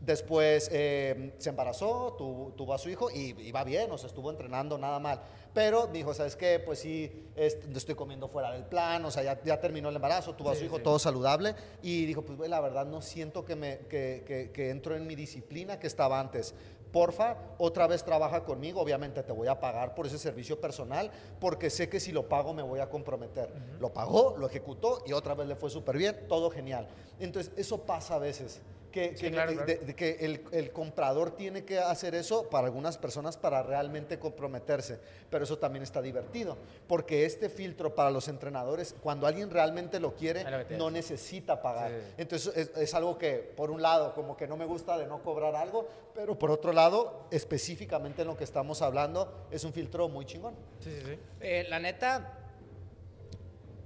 [0.02, 4.78] Después eh, se embarazó, tuvo, a su hijo y iba bien, o sea, estuvo entrenando
[4.78, 5.22] nada mal.
[5.54, 6.60] Pero dijo, ¿sabes qué?
[6.60, 10.50] Pues sí, estoy comiendo fuera del plan, o sea, ya, ya terminó el embarazo, tuvo
[10.50, 11.56] a su hijo todo saludable.
[11.84, 15.16] Y dijo, pues la verdad no siento que, me, que, que, que entro en mi
[15.16, 16.56] disciplina que estaba antes
[16.92, 21.10] porfa, otra vez trabaja conmigo, obviamente te voy a pagar por ese servicio personal,
[21.40, 23.50] porque sé que si lo pago me voy a comprometer.
[23.80, 26.88] Lo pagó, lo ejecutó y otra vez le fue súper bien, todo genial.
[27.20, 28.62] Entonces, eso pasa a veces
[28.92, 35.00] que, que, el, el, comprador tiene que hacer eso para algunas personas para realmente comprometerse.
[35.30, 40.16] Pero eso también está divertido, porque este filtro para los entrenadores, cuando alguien realmente lo
[40.16, 41.92] quiere, no necesita pagar.
[42.18, 45.56] Entonces es, algo que, por un lado, como que no me gusta de no cobrar
[45.56, 50.26] algo, pero por otro lado, específicamente en lo que estamos hablando, es un filtro muy
[50.26, 50.54] chingón.
[50.82, 51.20] Sí, sí, sí.
[51.40, 52.38] Eh, la neta,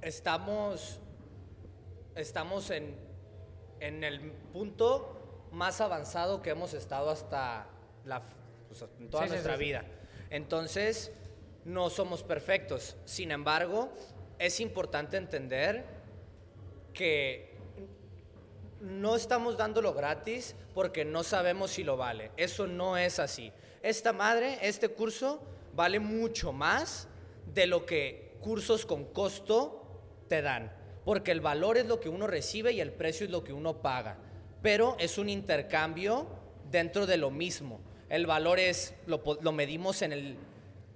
[0.02, 1.00] estamos,
[2.16, 3.05] estamos en
[3.86, 4.20] en el
[4.52, 7.68] punto más avanzado que hemos estado hasta
[8.04, 8.24] la,
[8.68, 9.86] pues, en toda nuestra vida.
[10.30, 11.12] Entonces,
[11.66, 12.98] no somos perfectos.
[13.06, 13.92] Sin embargo,
[14.40, 15.86] es importante entender
[16.94, 17.56] que
[18.82, 22.32] no estamos dándolo gratis porque no sabemos si lo vale.
[22.38, 23.52] Eso no es así.
[23.84, 25.42] Esta madre, este curso,
[25.74, 27.08] vale mucho más
[27.54, 29.82] de lo que cursos con costo
[30.28, 33.44] te dan porque el valor es lo que uno recibe y el precio es lo
[33.44, 34.18] que uno paga.
[34.64, 36.28] Pero es un intercambio
[36.72, 37.80] dentro de lo mismo.
[38.10, 40.36] El valor es, lo, medimos en, el,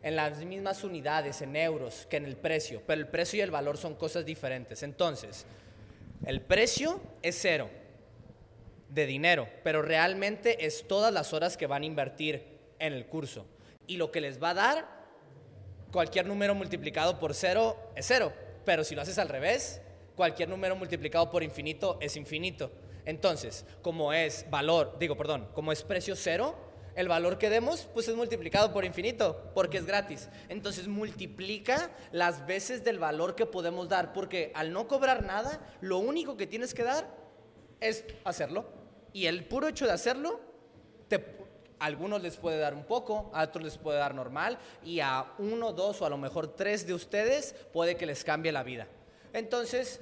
[0.02, 3.52] en las mismas unidades, en euros, que en el precio, pero el precio y el
[3.52, 4.82] valor son cosas diferentes.
[4.82, 5.46] Entonces,
[6.26, 7.70] el precio es cero
[8.90, 12.44] de dinero, pero realmente es todas las horas que van a invertir
[12.80, 13.46] en el curso.
[13.86, 14.88] Y lo que les va a dar,
[15.92, 18.34] cualquier número multiplicado por cero es cero,
[18.66, 19.82] pero si lo haces al revés,
[20.20, 22.70] cualquier número multiplicado por infinito es infinito.
[23.06, 26.58] Entonces, como es valor, digo, perdón, como es precio cero,
[26.98, 30.28] el valor que demos, pues es multiplicado por infinito, porque es gratis.
[30.50, 36.00] Entonces multiplica las veces del valor que podemos dar, porque al no cobrar nada, lo
[36.00, 37.08] único que tienes que dar
[37.80, 38.66] es hacerlo.
[39.14, 40.42] Y el puro hecho de hacerlo,
[41.08, 41.16] te,
[41.80, 45.32] a algunos les puede dar un poco, a otros les puede dar normal, y a
[45.38, 48.90] uno, dos o a lo mejor tres de ustedes puede que les cambie la vida.
[49.32, 50.02] Entonces,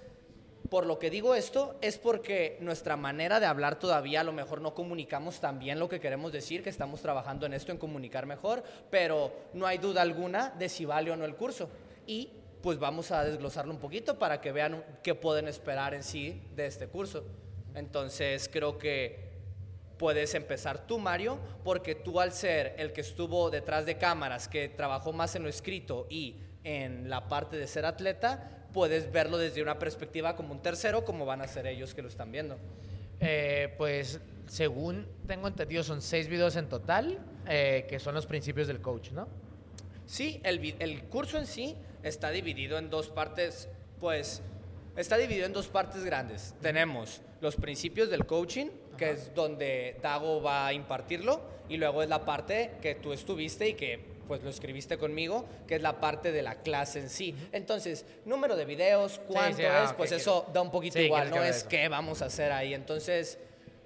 [0.69, 4.61] por lo que digo esto es porque nuestra manera de hablar todavía a lo mejor
[4.61, 8.25] no comunicamos tan bien lo que queremos decir, que estamos trabajando en esto, en comunicar
[8.25, 11.69] mejor, pero no hay duda alguna de si vale o no el curso.
[12.05, 16.41] Y pues vamos a desglosarlo un poquito para que vean qué pueden esperar en sí
[16.55, 17.23] de este curso.
[17.75, 19.27] Entonces creo que
[19.97, 24.69] puedes empezar tú, Mario, porque tú al ser el que estuvo detrás de cámaras, que
[24.69, 29.63] trabajó más en lo escrito y en la parte de ser atleta, puedes verlo desde
[29.63, 32.59] una perspectiva como un tercero, como van a ser ellos que lo están viendo.
[33.19, 38.67] Eh, pues según tengo entendido son seis videos en total, eh, que son los principios
[38.67, 39.27] del coach, ¿no?
[40.05, 43.67] Sí, el, el curso en sí está dividido en dos partes,
[43.99, 44.43] pues
[44.97, 46.55] Está dividido en dos partes grandes.
[46.59, 48.65] Tenemos los principios del coaching,
[48.97, 53.69] que es donde Dago va a impartirlo, y luego es la parte que tú estuviste
[53.69, 57.35] y que pues lo escribiste conmigo, que es la parte de la clase en sí.
[57.51, 61.43] Entonces, número de videos, cuánto ah, es, pues eso da un poquito Sí, igual, no
[61.43, 62.73] es qué vamos a hacer ahí.
[62.73, 63.37] Entonces,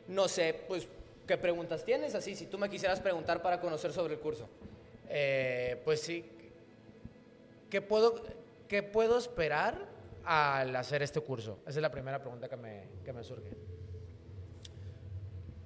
[0.07, 0.87] no sé, pues,
[1.27, 2.15] ¿qué preguntas tienes?
[2.15, 4.49] Así, si tú me quisieras preguntar para conocer sobre el curso.
[5.09, 6.25] Eh, pues sí.
[7.69, 8.21] ¿Qué puedo,
[8.67, 9.87] ¿Qué puedo esperar
[10.25, 11.59] al hacer este curso?
[11.61, 13.51] Esa es la primera pregunta que me, que me surge.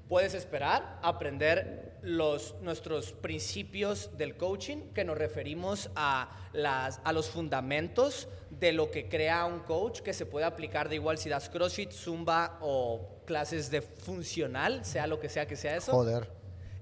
[0.07, 7.29] Puedes esperar aprender los, nuestros principios del coaching, que nos referimos a, las, a los
[7.29, 11.49] fundamentos de lo que crea un coach, que se puede aplicar de igual si das
[11.49, 15.91] CrossFit, Zumba o clases de funcional, sea lo que sea que sea eso.
[15.91, 16.29] Joder.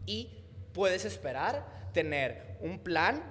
[0.05, 3.23] Y puedes esperar tener un plan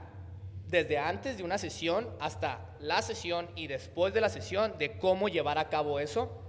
[0.68, 5.28] desde antes de una sesión hasta la sesión y después de la sesión de cómo
[5.28, 6.41] llevar a cabo eso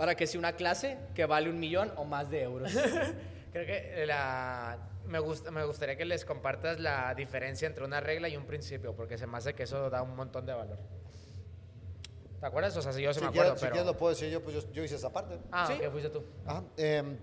[0.00, 2.72] para que sea una clase que vale un millón o más de euros.
[3.52, 8.26] Creo que la, me, gusta, me gustaría que les compartas la diferencia entre una regla
[8.30, 10.78] y un principio, porque se me hace que eso da un montón de valor.
[12.40, 12.74] ¿Te acuerdas?
[12.78, 13.72] O sea, si yo se Si me quieres, acuerdo, si pero...
[13.74, 15.38] quieres lo puedo decir yo, pues yo, yo hice esa parte.
[15.52, 15.78] Ah, Sí.
[15.92, 16.24] fuiste tú.
[16.46, 17.18] Ajá, em,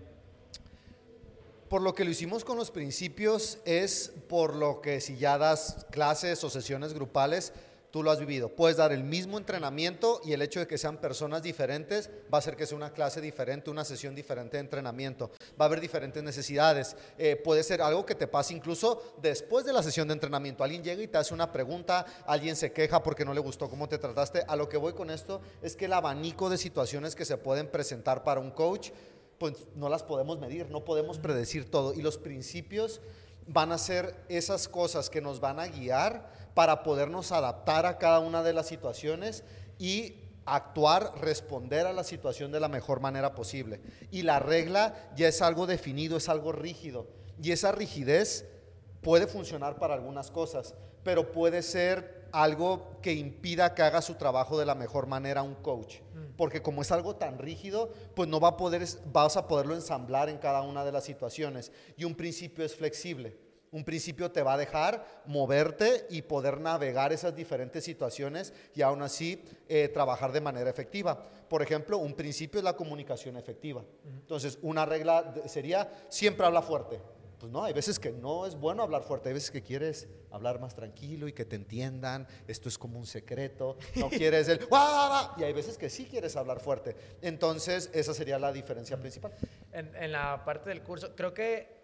[1.70, 5.88] por lo que lo hicimos con los principios es por lo que si ya das
[5.90, 7.54] clases o sesiones grupales,
[7.98, 8.50] tú lo has vivido.
[8.50, 12.38] Puedes dar el mismo entrenamiento y el hecho de que sean personas diferentes va a
[12.38, 15.32] hacer que sea una clase diferente, una sesión diferente de entrenamiento.
[15.60, 16.96] Va a haber diferentes necesidades.
[17.18, 20.64] Eh, puede ser algo que te pase incluso después de la sesión de entrenamiento.
[20.64, 23.90] Alguien llega y te hace una pregunta, alguien se queja porque no le gustó cómo
[23.90, 24.44] te trataste.
[24.48, 27.68] A lo que voy con esto es que el abanico de situaciones que se pueden
[27.68, 28.92] presentar para un coach
[29.40, 31.96] pues no las podemos medir, no podemos predecir todo.
[31.96, 33.02] Y los principios
[33.48, 38.18] van a ser esas cosas que nos van a guiar para podernos adaptar a cada
[38.18, 39.44] una de las situaciones
[39.78, 43.80] y actuar, responder a la situación de la mejor manera posible.
[44.10, 47.06] Y la regla ya es algo definido, es algo rígido.
[47.40, 48.44] Y esa rigidez
[49.04, 54.58] puede funcionar para algunas cosas, pero puede ser algo que impida que haga su trabajo
[54.58, 55.98] de la mejor manera un coach.
[56.38, 60.28] Porque como es algo tan rígido, pues no va a poder, vas a poderlo ensamblar
[60.28, 61.72] en cada una de las situaciones.
[61.98, 63.47] Y un principio es flexible.
[63.72, 69.02] Un principio te va a dejar moverte y poder navegar esas diferentes situaciones y aún
[69.02, 71.22] así eh, trabajar de manera efectiva.
[71.50, 73.84] Por ejemplo, un principio es la comunicación efectiva.
[74.06, 77.00] Entonces, una regla sería siempre habla fuerte.
[77.40, 80.60] Pues no, hay veces que no es bueno hablar fuerte, hay veces que quieres hablar
[80.60, 84.68] más tranquilo y que te entiendan, esto es como un secreto, no quieres el
[85.38, 86.96] y hay veces que sí quieres hablar fuerte.
[87.22, 89.34] Entonces, esa sería la diferencia principal.
[89.72, 91.77] En, en la parte del curso, creo que,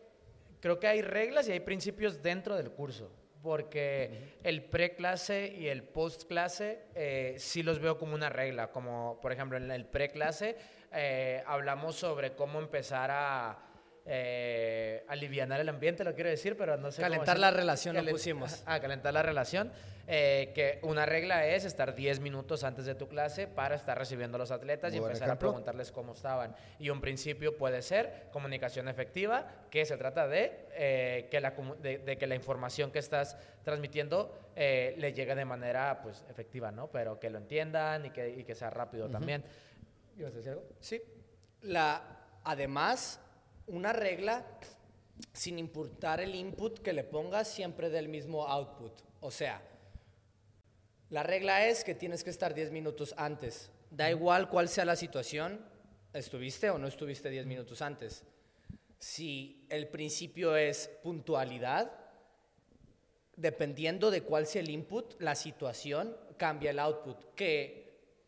[0.63, 3.12] creo que hay reglas y hay principios dentro del curso.
[3.41, 8.71] Porque el pre-clase y el post-clase eh, sí los veo como una regla.
[8.71, 10.56] Como, por ejemplo, en el pre-clase
[10.93, 13.60] eh, hablamos sobre cómo empezar a
[14.05, 18.63] eh, alivianar el ambiente, lo quiero decir, pero no sé Calentar la relación, lo pusimos.
[18.65, 19.71] Ah, calentar la relación.
[20.05, 24.35] Eh, que una regla es estar 10 minutos antes de tu clase para estar recibiendo
[24.35, 26.53] a los atletas y Muy empezar a preguntarles cómo estaban.
[26.77, 31.99] Y un principio puede ser comunicación efectiva, que se trata de, eh, que, la, de,
[31.99, 36.87] de que la información que estás transmitiendo eh, le llegue de manera pues, efectiva, ¿no?
[36.87, 39.43] Pero que lo entiendan y que, y que sea rápido también.
[40.17, 40.65] ¿Ibas a decir algo?
[40.79, 41.01] Sí.
[41.61, 42.01] La,
[42.43, 43.19] además,
[43.67, 44.45] una regla,
[45.32, 48.91] sin importar el input que le pongas, siempre del mismo output.
[49.21, 49.62] O sea,
[51.10, 53.71] la regla es que tienes que estar 10 minutos antes.
[53.91, 55.63] Da igual cuál sea la situación,
[56.13, 58.26] estuviste o no estuviste 10 minutos antes.
[58.99, 61.91] Si el principio es puntualidad,
[63.36, 67.34] dependiendo de cuál sea el input, la situación cambia el output.
[67.36, 67.83] Que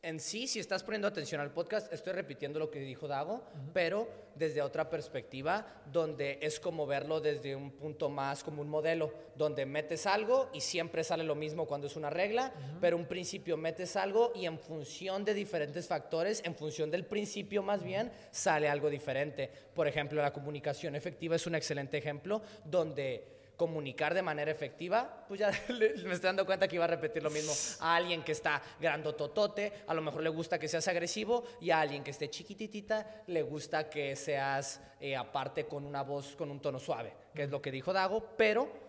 [0.06, 4.08] en sí, si estás poniendo atención al podcast, estoy repitiendo lo que dijo Dago, pero
[4.36, 9.66] desde otra perspectiva, donde es como verlo desde un punto más como un modelo, donde
[9.66, 13.96] metes algo y siempre sale lo mismo cuando es una regla, pero un principio metes
[13.96, 18.92] algo y en función de diferentes factores, en función del principio más bien, sale algo
[18.92, 19.50] diferente.
[19.74, 25.40] Por ejemplo, la comunicación efectiva es un excelente ejemplo donde comunicar de manera efectiva, pues
[25.40, 27.54] ya me estoy dando cuenta que iba a repetir lo mismo.
[27.80, 31.80] A alguien que está grandototote, a lo mejor le gusta que seas agresivo, y a
[31.80, 36.60] alguien que esté chiquititita, le gusta que seas eh, aparte con una voz, con un
[36.60, 38.85] tono suave, que es lo que dijo Dago, pero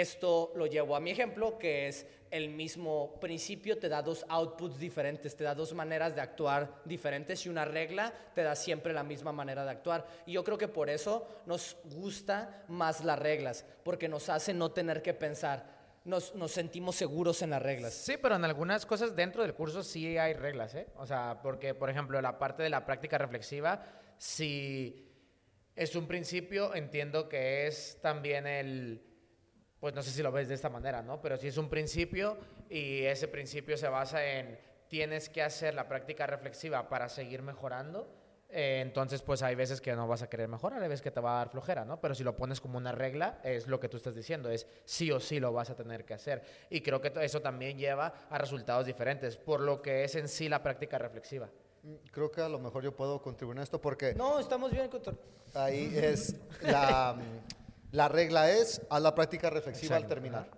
[0.00, 4.78] esto lo llevo a mi ejemplo, que es el mismo principio, te da dos outputs
[4.78, 9.02] diferentes, te da dos maneras de actuar diferentes y una regla te da siempre la
[9.02, 10.06] misma manera de actuar.
[10.26, 14.70] Y yo creo que por eso nos gusta más las reglas, porque nos hace no
[14.72, 17.94] tener que pensar, nos, nos, sentimos seguros en las reglas.
[17.94, 20.86] Sí, pero en algunas cosas dentro del curso sí hay reglas, ¿eh?
[20.96, 23.82] O sea, porque, por ejemplo, la parte de la práctica reflexiva,
[24.16, 25.06] si
[25.76, 29.07] es un principio, entiendo que es también el,
[29.80, 31.20] pues no sé si lo ves de esta manera, ¿no?
[31.20, 32.36] Pero si es un principio
[32.68, 34.58] y ese principio se basa en
[34.88, 38.08] tienes que hacer la práctica reflexiva para seguir mejorando,
[38.50, 41.20] eh, entonces, pues hay veces que no vas a querer mejorar, hay veces que te
[41.20, 42.00] va a dar flojera, ¿no?
[42.00, 45.12] Pero si lo pones como una regla, es lo que tú estás diciendo, es sí
[45.12, 46.42] o sí lo vas a tener que hacer.
[46.70, 50.48] Y creo que eso también lleva a resultados diferentes, por lo que es en sí
[50.48, 51.50] la práctica reflexiva.
[51.82, 54.14] Mm, creo que a lo mejor yo puedo contribuir en esto porque...
[54.14, 54.88] No, estamos bien.
[55.54, 57.16] Ahí es la,
[57.92, 60.50] la regla es haz la práctica reflexiva al terminar.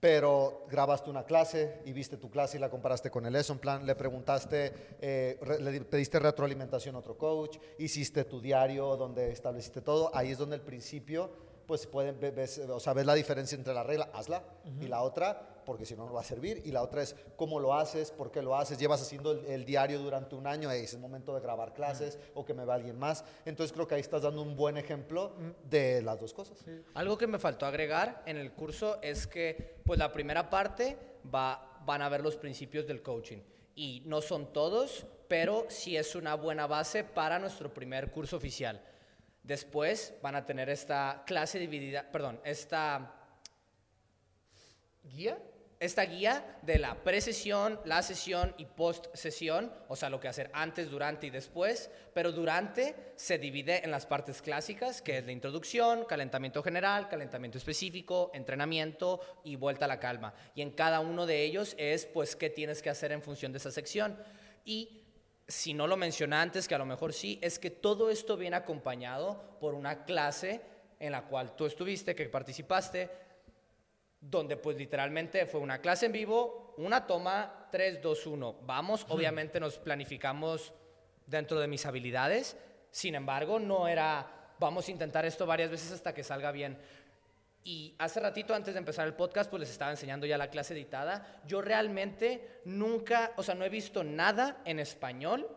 [0.00, 3.84] Pero grabaste una clase y viste tu clase y la comparaste con el lesson plan,
[3.84, 10.10] le preguntaste, eh, le pediste retroalimentación a otro coach, hiciste tu diario donde estableciste todo,
[10.14, 11.30] ahí es donde el principio
[11.66, 14.42] pues pueden, ves, o sea, ves la diferencia entre la regla, hazla,
[14.80, 17.60] y la otra, porque si no, no va a servir, y la otra es cómo
[17.60, 21.00] lo haces, por qué lo haces, llevas haciendo el, diario durante un año, es el
[21.00, 24.22] momento de grabar clases, o que me va alguien más, entonces creo que ahí estás
[24.22, 25.32] dando un buen ejemplo
[25.68, 26.64] de las dos cosas.
[26.94, 30.96] Algo que me faltó agregar en el curso es que, pues la primera parte
[31.32, 33.38] va, van a ver los principios del coaching.
[33.74, 38.82] Y no son todos, pero sí es una buena base para nuestro primer curso oficial.
[39.42, 43.14] Después van a tener esta clase dividida, perdón, esta
[45.04, 45.38] guía,
[45.80, 50.90] esta guía de la precesión, la sesión y post-sesión, o sea, lo que hacer antes,
[50.90, 56.04] durante y después, pero durante se divide en las partes clásicas, que es la introducción,
[56.04, 60.34] calentamiento general, calentamiento específico, entrenamiento y vuelta a la calma.
[60.54, 63.58] Y en cada uno de ellos es, pues, qué tienes que hacer en función de
[63.58, 64.18] esa sección.
[64.66, 65.06] Y
[65.48, 68.56] si no lo mencioné antes, que a lo mejor sí, es que todo esto viene
[68.56, 70.60] acompañado por una clase
[70.98, 73.29] en la cual tú estuviste, que participaste,
[74.20, 78.56] donde pues literalmente fue una clase en vivo, una toma, 3, 2, 1.
[78.62, 80.72] Vamos, obviamente nos planificamos
[81.26, 82.56] dentro de mis habilidades,
[82.90, 86.78] sin embargo, no era, vamos a intentar esto varias veces hasta que salga bien.
[87.62, 90.74] Y hace ratito, antes de empezar el podcast, pues les estaba enseñando ya la clase
[90.74, 91.40] editada.
[91.46, 95.48] Yo realmente nunca, o sea, no he visto nada en español,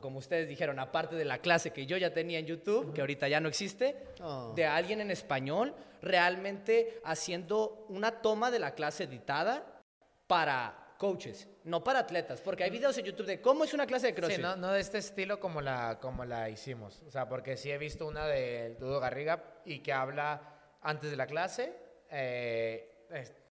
[0.00, 3.28] como ustedes dijeron, aparte de la clase que yo ya tenía en YouTube, que ahorita
[3.28, 4.52] ya no existe, oh.
[4.54, 9.82] de alguien en español realmente haciendo una toma de la clase editada
[10.26, 14.08] para coaches, no para atletas, porque hay videos en YouTube de cómo es una clase
[14.08, 14.36] de CrossFit.
[14.36, 17.70] Sí, no, no de este estilo como la, como la hicimos, o sea, porque sí
[17.70, 21.72] he visto una del Dudo Garriga y que habla antes de la clase,
[22.10, 22.98] eh,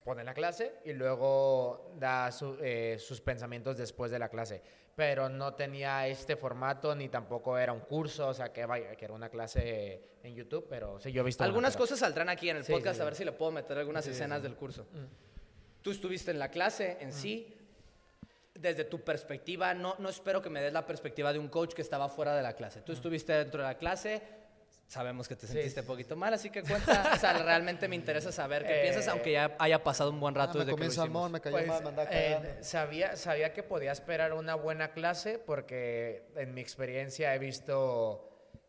[0.04, 2.30] pone la clase y luego da
[2.62, 4.62] eh, sus pensamientos después de la clase.
[4.98, 9.06] Pero no tenía este formato ni tampoco era un curso, o sea, que, vaya, que
[9.06, 11.44] era una clase en YouTube, pero sí, yo he visto...
[11.44, 14.42] Algunas cosas saldrán aquí en el podcast, a ver si le puedo meter algunas escenas
[14.42, 14.88] del curso.
[14.92, 15.84] Mm.
[15.84, 17.14] Tú estuviste en la clase en mm.
[17.14, 17.56] sí,
[18.56, 21.84] desde tu perspectiva, no, no espero que me des la perspectiva de un coach que
[21.84, 22.82] estaba fuera de la clase.
[22.82, 22.96] Tú mm.
[22.96, 24.24] estuviste dentro de la clase,
[24.88, 28.32] sabemos que te sentiste un poquito mal, así que cuenta, o sea, realmente me interesa
[28.32, 31.42] saber qué piensas, aunque ya haya pasado un buen rato ah, desde que lo me
[31.42, 36.62] cayó pues, mal, eh, sabía, sabía que podía esperar una buena clase porque en mi
[36.62, 38.28] experiencia he visto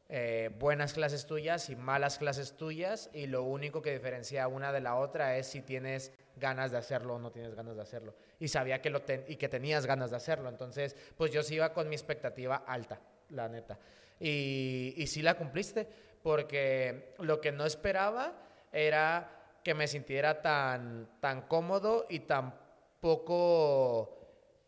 [0.09, 4.81] eh, buenas clases tuyas y malas clases tuyas y lo único que diferencia una de
[4.81, 8.15] la otra es si tienes ganas de hacerlo o no tienes ganas de hacerlo.
[8.41, 11.73] Y sabía que, lo y que tenías ganas de hacerlo, entonces pues yo sí iba
[11.73, 13.01] con mi expectativa alta,
[13.31, 13.79] la neta.
[14.19, 15.87] Y, y sí la cumpliste
[16.23, 18.33] porque lo que no esperaba
[18.73, 19.31] era
[19.63, 22.55] que me sintiera tan, tan cómodo y tan
[23.01, 24.15] poco...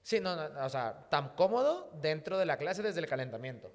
[0.03, 3.71] Sí, no, no, o sea, tan cómodo dentro de la clase desde el calentamiento.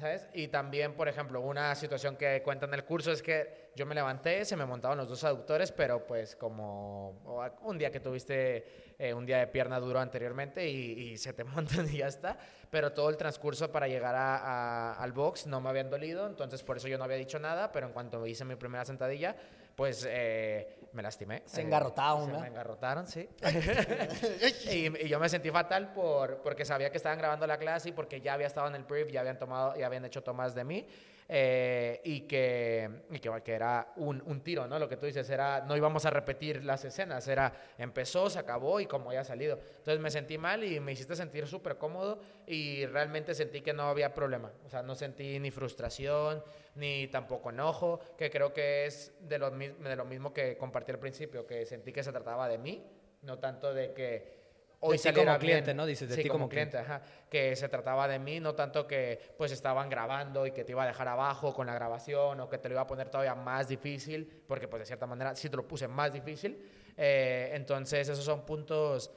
[0.00, 0.26] ¿Sabes?
[0.32, 3.94] Y también, por ejemplo, una situación que cuenta en el curso es que yo me
[3.94, 7.20] levanté, se me montaban los dos aductores, pero pues como
[7.62, 11.86] un día que tuviste eh, un día de pierna duro anteriormente y, se te montan
[11.92, 12.38] y ya está,
[12.70, 16.88] pero todo el transcurso para llegar al box no me habían dolido, entonces por eso
[16.88, 19.36] yo no había dicho nada, pero en cuanto hice mi primera sentadilla,
[19.76, 21.42] pues eh, me lastimé.
[21.46, 23.28] Se engarrotaron, Se me engarrotaron, sí.
[24.70, 28.20] y, yo me sentí fatal por, porque sabía que estaban grabando la clase y porque
[28.20, 30.86] ya había estado en el brief, ya habían tomado, ya habían hecho tomas de mí.
[31.34, 34.78] Eh, y, que, y que, que, era un, un, tiro, ¿no?
[34.78, 38.80] Lo que tú dices era, no íbamos a repetir las escenas, era, empezó, se acabó
[38.80, 39.58] y como ya salido.
[39.78, 43.84] Entonces me sentí mal y me hiciste sentir súper cómodo y realmente sentí que no
[43.84, 44.52] había problema.
[44.66, 49.50] O sea, no sentí ni frustración, ni tampoco enojo, que creo que es de lo,
[49.50, 52.86] de lo mismo que compartí al principio, que sentí que se trataba de mí,
[53.22, 54.41] no tanto de que
[54.84, 55.86] hoy de ti como cliente, ¿no?
[55.86, 59.18] Dices de sí, ti como, cliente, ajá, que se trataba de mí, no tanto que
[59.38, 62.58] pues estaban grabando y que te iba a dejar abajo con la grabación o que
[62.58, 65.56] te lo iba a poner todavía más difícil, porque pues de cierta manera sí te
[65.56, 66.68] lo puse más difícil.
[66.96, 69.10] Eh, entonces esos son puntos,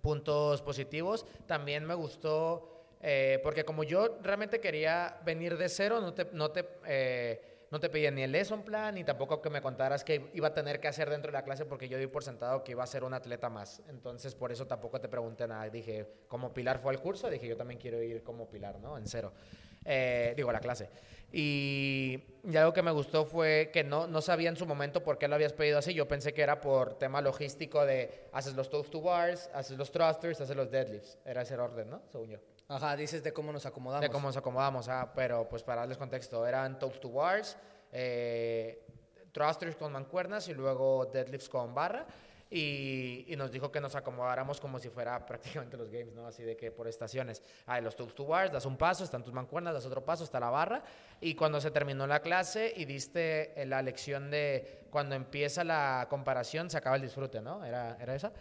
[0.00, 1.26] puntos positivos.
[1.46, 6.26] También me gustó, eh, porque como yo realmente quería venir de cero, no te...
[6.32, 10.04] No te eh, no te pedía ni el lesson plan ni tampoco que me contaras
[10.04, 12.64] qué iba a tener que hacer dentro de la clase porque yo di por sentado
[12.64, 13.82] que iba a ser un atleta más.
[13.88, 15.68] Entonces, por eso tampoco te pregunté nada.
[15.68, 18.96] Dije, como Pilar fue al curso, dije, yo también quiero ir como Pilar, ¿no?
[18.96, 19.32] En cero.
[19.84, 20.88] Eh, digo, la clase.
[21.32, 22.22] Y,
[22.56, 25.34] algo que me gustó fue que no, no sabía en su momento por qué lo
[25.34, 25.92] habías pedido así.
[25.92, 29.92] Yo pensé que era por tema logístico de haces los toast to bars, haces los
[29.92, 31.18] thrusters, haces los deadlifts.
[31.24, 32.02] Era ese orden, ¿no?
[32.10, 32.38] Según yo.
[32.70, 34.02] Ajá, dices de cómo nos acomodamos.
[34.02, 37.56] De cómo nos acomodamos, ah, pero pues para darles contexto, eran toast to bars,
[37.90, 38.86] eh,
[39.32, 42.06] thrusters con mancuernas y luego deadlifts con barra.
[42.50, 46.26] Y, y, nos dijo que nos acomodáramos como si fuera prácticamente los games, ¿no?
[46.26, 47.42] Así de que por estaciones.
[47.66, 50.38] Hay los toast to bars, das un paso, están tus mancuernas, das otro paso, está
[50.38, 50.82] la barra.
[51.22, 56.68] Y cuando se terminó la clase y diste la lección de cuando empieza la comparación,
[56.68, 57.64] se acaba el disfrute, ¿no?
[57.64, 58.32] Era, era esa.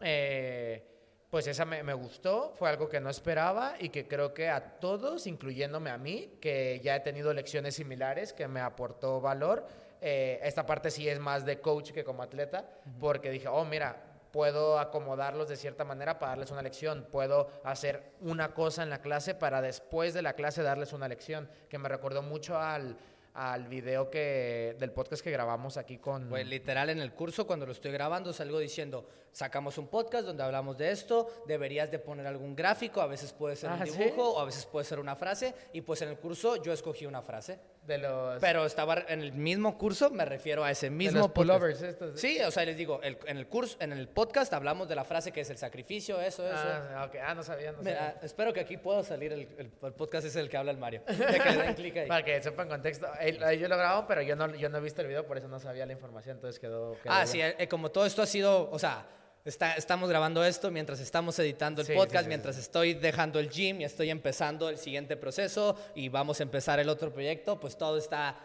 [0.00, 0.95] Eh,
[1.30, 5.26] pues esa me, gustó, fue algo que no esperaba y que creo que a todos,
[5.26, 9.66] incluyéndome a mí, que ya he tenido lecciones similares, que me aportó valor.
[10.00, 12.68] Eh, esta parte sí es más de coach que como atleta,
[13.00, 18.12] porque dije, oh, mira, puedo acomodarlos de cierta manera para darles una lección, puedo hacer
[18.20, 21.88] una cosa en la clase para después de la clase darles una lección, que me
[21.88, 22.98] recordó mucho al
[23.36, 26.28] al video que del podcast que grabamos aquí con...
[26.28, 30.42] Pues literal en el curso cuando lo estoy grabando salgo diciendo, sacamos un podcast donde
[30.42, 34.30] hablamos de esto, deberías de poner algún gráfico, a veces puede ser un ah, dibujo
[34.30, 37.20] o a veces puede ser una frase y pues en el curso yo escogí una
[37.20, 37.58] frase.
[37.86, 38.40] De los...
[38.40, 42.18] Pero estaba en el mismo curso, me refiero a ese mismo de pullovers estos.
[42.18, 45.30] Sí, o sea, les digo, en el curso, en el podcast hablamos de la frase
[45.30, 46.56] que es el sacrificio, eso, eso.
[46.56, 48.18] Ah, ah no sabía, no sabía.
[48.22, 51.02] espero que aquí pueda salir el, el, podcast es el que habla el Mario.
[52.08, 53.06] Para que sepan contexto.
[53.32, 55.58] Yo lo grabo, pero yo no, yo no he visto el video, por eso no
[55.58, 56.96] sabía la información, entonces quedó...
[57.08, 59.06] ah, sí, eh, como todo esto ha sido, o sea
[59.46, 64.10] estamos grabando esto mientras estamos editando el podcast, mientras estoy dejando el gym y estoy
[64.10, 68.36] empezando el siguiente proceso y vamos a empezar el otro proyecto, pues todo está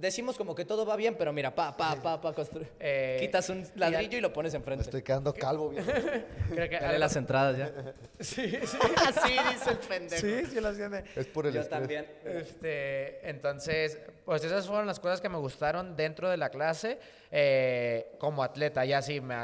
[0.00, 2.34] decimos como que todo va bien, pero mira, pa, pa, pa, pa,
[2.80, 4.84] eh, quitas un ladrillo y, lo pones enfrente.
[4.84, 5.72] estoy quedando calvo.
[6.50, 7.72] Creo que Dale las entradas ya.
[8.20, 8.78] sí, sí.
[9.06, 10.20] Así dice el pendejo.
[10.20, 11.04] Sí, sí lo tiene.
[11.16, 12.06] Es por el Yo también.
[12.24, 16.98] Este, entonces, pues esas fueron las cosas que me gustaron dentro de la clase.
[17.30, 19.36] Eh, como atleta, ya si me,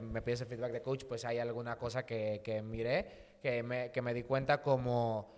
[0.00, 3.06] me pides el feedback de coach, pues hay alguna cosa que, que miré,
[3.40, 5.37] que me, que me di cuenta como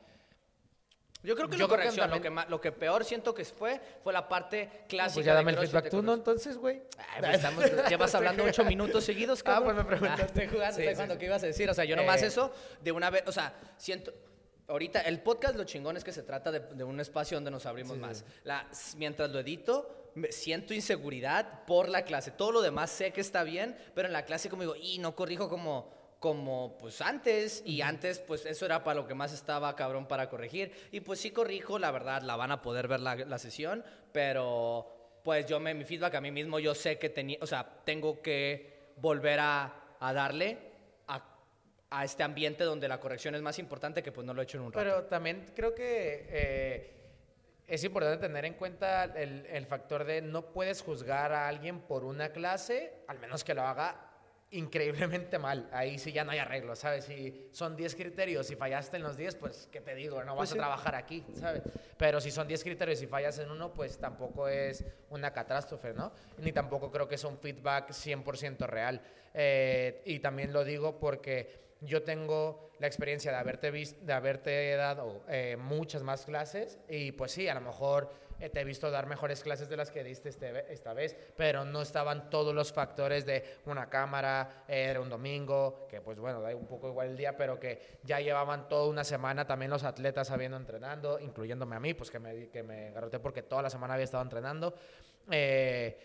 [1.22, 5.14] yo creo que, lo, que lo, que peor siento que fue fue la parte clásica.
[5.14, 6.14] Pues ya dame el feedback tú, ¿no?
[6.14, 6.82] Entonces, güey.
[7.54, 9.70] Pues llevas hablando ocho minutos seguidos, cabrón.
[9.70, 10.44] Ah, pues me preguntaste.
[10.44, 11.68] Ah, jugando, estoy jugando, ¿qué ibas a decir?
[11.68, 12.26] O sea, yo nomás eh.
[12.26, 12.52] eso,
[12.82, 14.12] de una vez, o sea, siento...
[14.68, 17.98] Ahorita, el podcast lo chingón es que se trata de, un espacio donde nos abrimos
[17.98, 18.24] más.
[18.44, 22.30] La, mientras lo edito, siento inseguridad por la clase.
[22.30, 25.16] Todo lo demás sé que está bien, pero en la clase como digo, y no
[25.16, 29.74] corrijo como como pues antes y antes pues eso era para lo que más estaba
[29.74, 33.38] cabrón para corregir y pues sí corrijo, la verdad la van a poder ver la,
[33.38, 37.46] sesión, pero pues yo me mi feedback a mí mismo yo sé que tenía, o
[37.46, 40.58] sea, tengo que volver a, a darle
[41.08, 41.24] a,
[41.88, 44.58] a, este ambiente donde la corrección es más importante que pues no lo he hecho
[44.58, 44.84] en un rato.
[44.84, 46.94] Pero también creo que eh,
[47.66, 52.04] es importante tener en cuenta el, el factor de no puedes juzgar a alguien por
[52.04, 54.09] una clase, al menos que lo haga
[54.53, 55.68] increíblemente mal.
[55.72, 57.05] Ahí sí ya no hay arreglo, ¿sabes?
[57.05, 60.22] Si son 10 criterios y fallaste en los 10, pues, ¿qué te digo?
[60.24, 61.62] No vas pues a trabajar aquí, ¿sabes?
[61.96, 66.12] Pero si son 10 criterios y fallas en uno, pues tampoco es una catástrofe, ¿no?
[66.38, 69.01] Ni tampoco creo que es un feedback 100% real.
[69.34, 74.74] Eh, y también lo digo porque yo tengo la experiencia de haberte, visto, de haberte
[74.74, 78.11] dado eh, muchas más clases y pues sí, a lo mejor
[78.49, 81.82] te he visto dar mejores clases de las que diste este, esta vez, pero no
[81.82, 86.66] estaban todos los factores de una cámara, era un domingo, que pues bueno, da un
[86.66, 90.57] poco igual el día, pero que ya llevaban toda una semana también los atletas habiendo
[90.57, 94.05] entrenando, incluyéndome a mí, pues que me, que me garroté porque toda la semana había
[94.05, 94.74] estado entrenando.
[95.30, 95.99] Eh,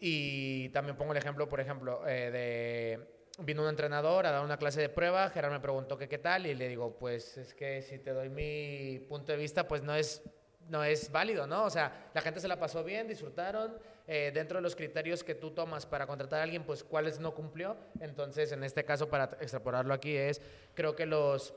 [0.00, 4.80] y también pongo el ejemplo, por ejemplo, de vino un entrenador a dar una clase
[4.80, 7.98] de prueba, Gerard me preguntó que qué tal y le digo, pues es que si
[7.98, 10.22] te doy mi punto de vista, pues no es,
[10.68, 11.64] no es válido, ¿no?
[11.64, 15.34] O sea, la gente se la pasó bien, disfrutaron, eh, dentro de los criterios que
[15.34, 17.76] tú tomas para contratar a alguien, pues cuáles no cumplió.
[18.00, 20.40] Entonces, en este caso, para extrapolarlo aquí es,
[20.74, 21.54] creo que los,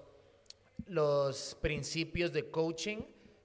[0.87, 2.99] los principios de coaching,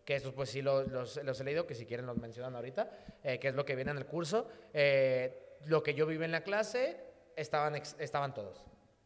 [0.05, 2.91] que estos pues sí los, los, he leído, que si quieren los mencionan ahorita,
[3.23, 6.33] eh, que es lo que viene en el curso, eh, lo que yo viví en
[6.33, 7.01] la clase,
[7.35, 8.65] estaban, estaban todos.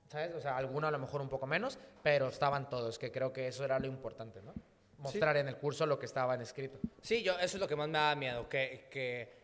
[0.08, 0.34] ¿Sabes?
[0.34, 3.46] O sea, alguno a lo mejor un poco menos, pero estaban todos, que creo que
[3.46, 4.52] eso era lo importante, ¿no?
[5.00, 6.78] Mostrar en el curso lo que estaba en escrito.
[7.00, 9.40] Sí, yo, eso es lo que más me da miedo, que, que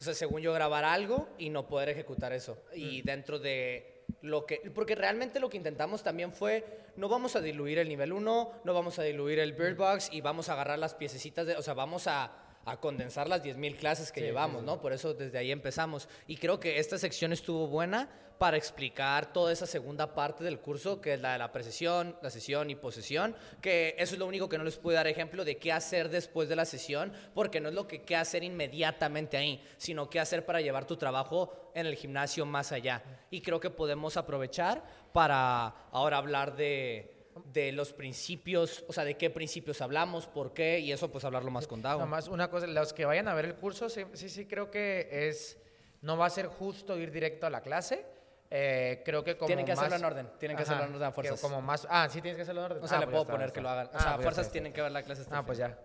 [0.00, 2.62] o sea, según yo grabar algo y no poder ejecutar eso.
[2.74, 6.64] Y dentro de lo que, porque realmente lo que intentamos también fue,
[6.96, 10.20] no vamos a diluir el nivel 1, no vamos a diluir el Bird Box y
[10.20, 12.32] vamos a agarrar las piececitas, de, o sea, vamos a
[12.64, 14.80] a condensar las 10.000 clases que llevamos, ¿no?
[14.80, 16.08] Por eso desde ahí empezamos.
[16.26, 18.08] Y creo que esta sección estuvo buena
[18.40, 22.30] para explicar toda esa segunda parte del curso, que es la de la precesión, la
[22.30, 25.58] sesión y posesión, que eso es lo único que no les puedo dar ejemplo de
[25.58, 29.62] qué hacer después de la sesión, porque no es lo que qué hacer inmediatamente ahí,
[29.76, 33.02] sino qué hacer para llevar tu trabajo en el gimnasio más allá.
[33.30, 34.82] Y creo que podemos aprovechar
[35.12, 37.19] para ahora hablar de
[37.52, 41.50] de los principios, o sea, de qué principios hablamos, por qué, y eso pues hablarlo
[41.50, 42.06] más con Dago.
[42.06, 45.58] más una cosa, los que vayan a ver el curso, sí, sí, creo que es,
[46.02, 48.04] no va a ser justo ir directo a la clase,
[48.52, 51.12] eh, creo que como Tienen que hacerlo en orden, tienen que hacerlo en orden a
[51.12, 51.40] fuerzas.
[51.40, 52.84] Como más, ah, sí, tienes que hacerlo en orden.
[52.84, 53.88] O sea, ah, le pues puedo poner que lo hagan.
[53.94, 55.22] O sea, a pues fuerzas tienen que ver la clase.
[55.30, 55.78] ah, pues ya.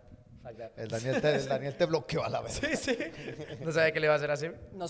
[0.75, 2.59] El Daniel, te, el Daniel te bloqueó a la vez.
[2.59, 2.97] Sí, sí.
[3.61, 4.47] ¿No sabía que le iba a hacer así?
[4.73, 4.85] No,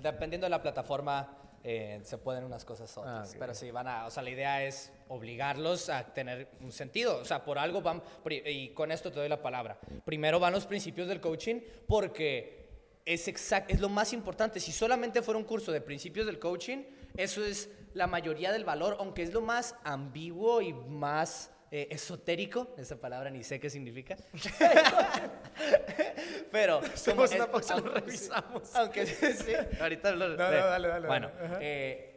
[0.00, 3.32] dependiendo de la plataforma, eh, se pueden unas cosas otras.
[3.34, 7.18] Ah, Pero sí, van a, o sea, la idea es obligarlos a tener un sentido.
[7.18, 8.02] O sea, por algo van,
[8.46, 9.78] y con esto te doy la palabra.
[10.04, 12.68] Primero van los principios del coaching porque
[13.04, 14.60] es, exact, es lo más importante.
[14.60, 16.84] Si solamente fuera un curso de principios del coaching,
[17.16, 22.74] eso es la mayoría del valor, aunque es lo más ambiguo y más eh, esotérico,
[22.78, 24.16] esa palabra ni sé qué significa.
[26.50, 28.62] Pero somos una pausa, lo revisamos.
[28.74, 32.08] Aunque sí, ahorita lo, no, no, dale, dale, Bueno, eh,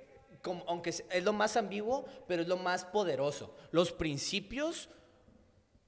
[0.41, 3.55] como, aunque es lo más ambiguo, pero es lo más poderoso.
[3.71, 4.89] Los principios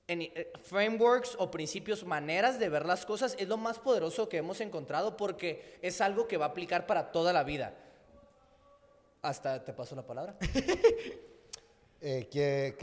[0.07, 4.37] en, eh, frameworks o principios, maneras de ver las cosas, es lo más poderoso que
[4.37, 7.73] hemos encontrado porque es algo que va a aplicar para toda la vida.
[9.21, 10.35] Hasta te paso la palabra.
[12.05, 12.75] Eh,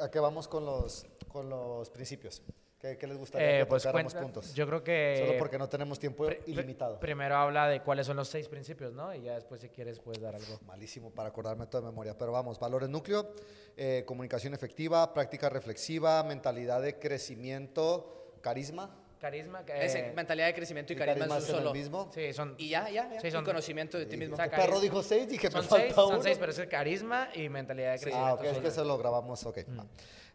[0.00, 2.40] ¿A qué vamos con los, con los principios?
[2.78, 4.54] ¿Qué, les gustaría eh, que pues puntos?
[4.54, 5.16] Yo creo que...
[5.18, 6.98] Solo porque no tenemos tiempo ilimitado.
[6.98, 9.14] Primero habla de cuáles son los seis principios, ¿no?
[9.14, 10.58] Y ya después, si quieres, puedes dar algo.
[10.66, 12.16] Malísimo para acordarme todo de memoria.
[12.16, 13.34] Pero vamos, valores núcleo,
[13.76, 18.99] eh, comunicación efectiva, práctica reflexiva, mentalidad de crecimiento, carisma.
[19.20, 19.62] Carisma.
[19.68, 21.72] Eh, mentalidad de crecimiento y, carisma, son solo.
[21.74, 22.10] Mismo?
[22.14, 22.54] Sí, son.
[22.56, 23.20] Y ya, ya, ya.
[23.20, 24.34] Sí, son, conocimiento de ti mismo.
[24.34, 27.50] O perro dijo seis, dije, son me seis, Son seis, pero es el carisma y
[27.50, 28.26] mentalidad de crecimiento.
[28.26, 29.58] Ah, ok, es que eso lo grabamos, ok.
[29.66, 29.80] Mm.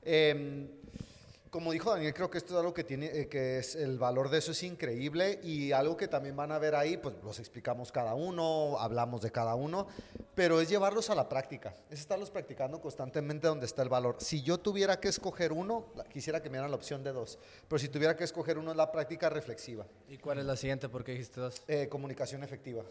[0.04, 0.68] Eh,
[1.56, 4.30] como dijo Daniel, creo que esto es algo que tiene, eh, que es el valor
[4.30, 7.94] de eso es increíble y algo que también van a ver ahí, pues los explicamos
[7.94, 9.88] cada uno, hablamos de cada uno,
[10.36, 14.18] pero es llevarlos a la práctica, es estarlos practicando constantemente donde está el valor.
[14.20, 17.40] Si yo tuviera que escoger uno, quisiera que me dieran la opción de dos,
[17.70, 19.86] pero si tuviera que escoger uno es la práctica reflexiva.
[20.10, 20.90] ¿Y cuál es la siguiente?
[20.90, 21.62] ¿Por qué dijiste dos?
[21.70, 22.84] Eh, comunicación efectiva.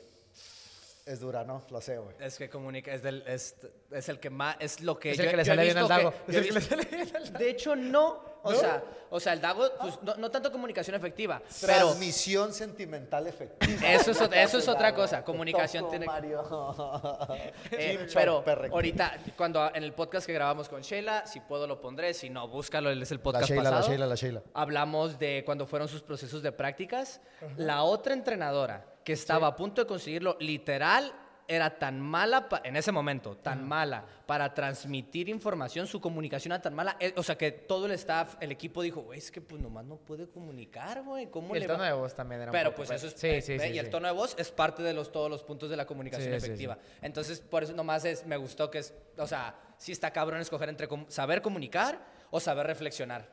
[1.07, 1.63] Es dura, ¿no?
[1.69, 2.17] Lo sé, güey.
[2.19, 3.57] Es que comunica, es, del, es,
[3.91, 6.15] es, el que más, es lo que es el que le sale bien al Dago.
[6.27, 7.39] es el que le sale bien al Dago.
[7.39, 8.35] De hecho, no.
[8.43, 11.43] O, Sea, o sea, el Dago, pues, no, no tanto comunicación efectiva.
[11.61, 13.93] Transmisión sentimental efectiva.
[13.93, 15.23] Eso es, eso es otra cosa.
[15.23, 16.07] Comunicación tiene.
[16.07, 16.43] Mario.
[17.71, 18.43] eh, pero
[18.73, 22.49] ahorita, cuando en el podcast que grabamos con Sheila, si puedo lo pondré, si no,
[22.49, 23.83] búscalo, es el podcast la Sheila, pasado.
[23.83, 24.43] La Sheila, la Sheila.
[24.55, 27.21] Hablamos de cuando fueron sus procesos de prácticas.
[27.59, 31.13] La otra entrenadora que estaba a punto de conseguirlo, literal,
[31.47, 36.75] era tan mala, en ese momento, tan mala para transmitir información, su comunicación era tan
[36.75, 39.61] mala, eh, o sea que todo el staff, el equipo dijo, güey, es que pues
[39.61, 43.09] nomás no puede comunicar, güey, ¿cómo el tono de voz también era Pero pues eso
[43.09, 45.43] es, sí, sí, sí, y el tono de voz es parte de los, todos los
[45.43, 46.79] puntos de la comunicación efectiva.
[47.03, 50.69] Entonces, por eso nomás es, me gustó que es, o sea, sí está cabrón escoger
[50.69, 53.29] entre saber comunicar o saber reflexionar.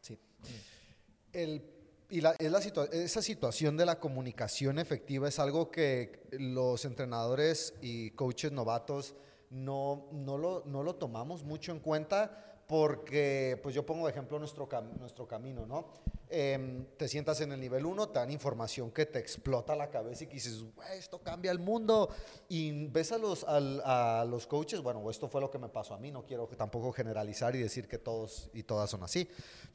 [0.00, 0.18] Sí.
[1.32, 1.75] El
[2.08, 2.58] y la, es la
[2.92, 9.14] esa situación de la comunicación efectiva es algo que los entrenadores y coaches novatos
[9.50, 14.38] no, no, lo, no lo tomamos mucho en cuenta porque, pues yo pongo de ejemplo
[14.38, 15.86] nuestro, nuestro camino, ¿no?
[16.28, 20.24] Em, te sientas en el nivel 1, te dan información que te explota la cabeza
[20.24, 20.64] y que dices,
[20.94, 22.08] esto cambia el mundo.
[22.48, 25.98] Y ves a los, a, los coaches, bueno, esto fue lo que me pasó a
[25.98, 29.28] mí, no quiero tampoco generalizar y decir que todos y todas son así,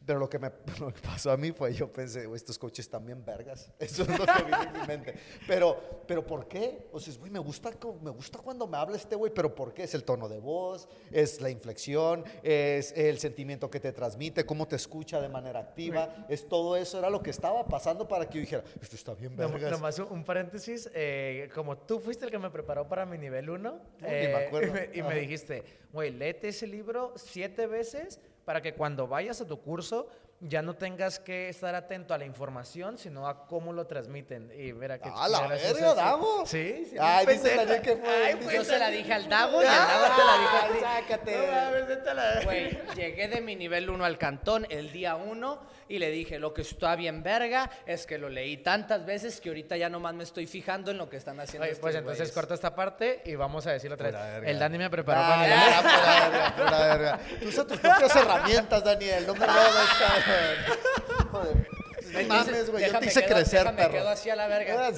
[0.05, 0.49] pero lo que me,
[1.03, 4.63] pasó a mí fue, yo pensé, estos coaches también vergas, eso es lo que viene
[4.63, 5.15] en mi mente.
[5.47, 6.89] Pero, pero ¿por qué?
[6.91, 7.71] O sea, güey, me gusta,
[8.01, 9.83] me gusta cuando me habla este güey, pero ¿por qué?
[9.83, 14.67] Es el tono de voz, es la inflexión, es el sentimiento que te transmite, cómo
[14.67, 18.35] te escucha de manera activa, es todo eso era lo que estaba pasando para que
[18.35, 19.71] yo dijera, esto está bien vergas.
[19.71, 23.79] Nomás un paréntesis, eh, como tú fuiste el que me preparó para mi nivel 1,
[24.03, 29.47] eh, y me dijiste, güey, léete ese libro siete veces para que cuando vayas a
[29.47, 30.07] tu curso
[30.43, 34.51] ya no tengas que estar atento a la información, sino a cómo lo transmiten.
[34.57, 36.45] Y mira que ¡Ah, la verga, Dago!
[36.47, 36.95] Sí, sí.
[36.99, 37.55] Ay, dice.
[37.55, 38.09] Daniel que fue.
[38.25, 40.67] Ay, pues, Yo se la dije al Dago y el Dago te la dijo a
[40.73, 40.79] ti.
[41.01, 41.37] Sácate.
[41.37, 45.15] No mames, vete a la- Güey, llegué de mi nivel 1 al cantón el día
[45.15, 49.41] 1 y le dije, lo que está bien verga es que lo leí tantas veces
[49.41, 51.95] que ahorita ya nomás me estoy fijando en lo que están haciendo Oye, estos pues
[51.95, 52.33] entonces güeyes.
[52.33, 54.15] corta esta parte y vamos a decirlo otra vez.
[54.19, 54.49] verga.
[54.49, 57.19] El Dani me preparó Ah, para mi ya, pura verga, pura verga.
[57.41, 59.27] Tú usas tus propias herramientas, Daniel.
[59.27, 60.30] No me cabrón.
[61.31, 61.67] Joder.
[62.11, 62.91] No mames, güey.
[62.91, 63.93] Yo te hice quedo- crecer, déjame perro.
[63.93, 64.87] quedo así a la verga.
[64.87, 64.91] Ah,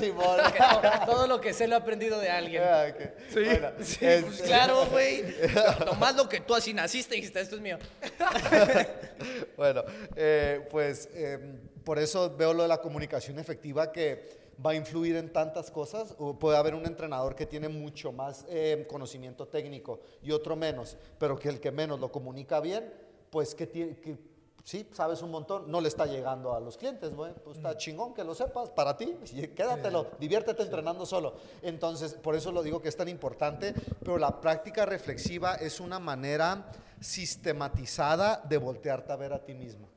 [1.05, 2.63] todo, todo lo que sé lo he aprendido de alguien.
[2.65, 2.87] Ah.
[3.33, 5.23] Bueno, Sí, este- pues claro, güey.
[5.85, 7.77] Nomás lo que tú así naciste y dijiste, esto es mío.
[9.57, 9.83] bueno,
[10.15, 11.37] eh, pues eh,
[11.83, 16.15] por eso veo lo de la comunicación efectiva que va a influir en tantas cosas.
[16.17, 20.97] O puede haber un entrenador que tiene mucho más eh, conocimiento técnico y otro menos,
[21.19, 22.91] pero que el que menos lo comunica bien,
[23.29, 24.15] pues que, tiene, que
[24.63, 27.33] sí, sabes un montón, no le está llegando a los clientes, güey.
[27.43, 29.15] Pues está chingón que lo sepas para ti,
[29.55, 31.35] quédatelo, diviértete entrenando solo.
[31.61, 35.99] Entonces, por eso lo digo que es tan importante, pero la práctica reflexiva es una
[35.99, 39.89] manera sistematizada de voltearte a ver a ti mismo.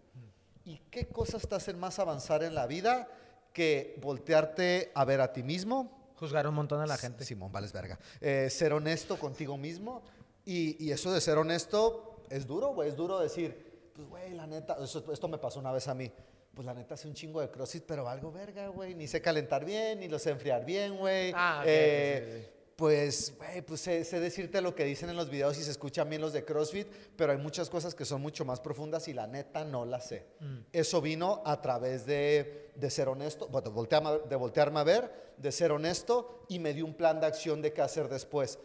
[0.65, 3.09] ¿Y qué cosas te hacen más avanzar en la vida
[3.53, 6.13] que voltearte a ver a ti mismo?
[6.17, 7.25] Juzgar un montón a la gente.
[7.25, 7.99] Simón, vales verga.
[8.21, 10.03] Eh, ser honesto contigo mismo.
[10.45, 12.89] Y, y eso de ser honesto es duro, güey.
[12.89, 13.66] Es duro decir,
[13.97, 16.11] pues, güey, la neta, eso- esto me pasó una vez a mí.
[16.55, 18.95] Pues la neta hace un chingo de crossfit, pero algo verga, güey.
[18.95, 21.33] Ni sé calentar bien, ni lo sé enfriar bien, güey.
[21.35, 22.53] Ah, ok, Eh.
[22.77, 26.11] Pues, güey, pues sé, sé decirte lo que dicen en los videos y se escuchan
[26.11, 26.87] bien los de CrossFit,
[27.17, 30.27] pero hay muchas cosas que son mucho más profundas y la neta no las sé.
[30.41, 30.59] Mm.
[30.75, 35.53] Eso vino a través de, de ser honesto, de voltearme, de voltearme a ver, de
[35.53, 38.59] ser honesto y me dio un plan de acción de qué hacer después.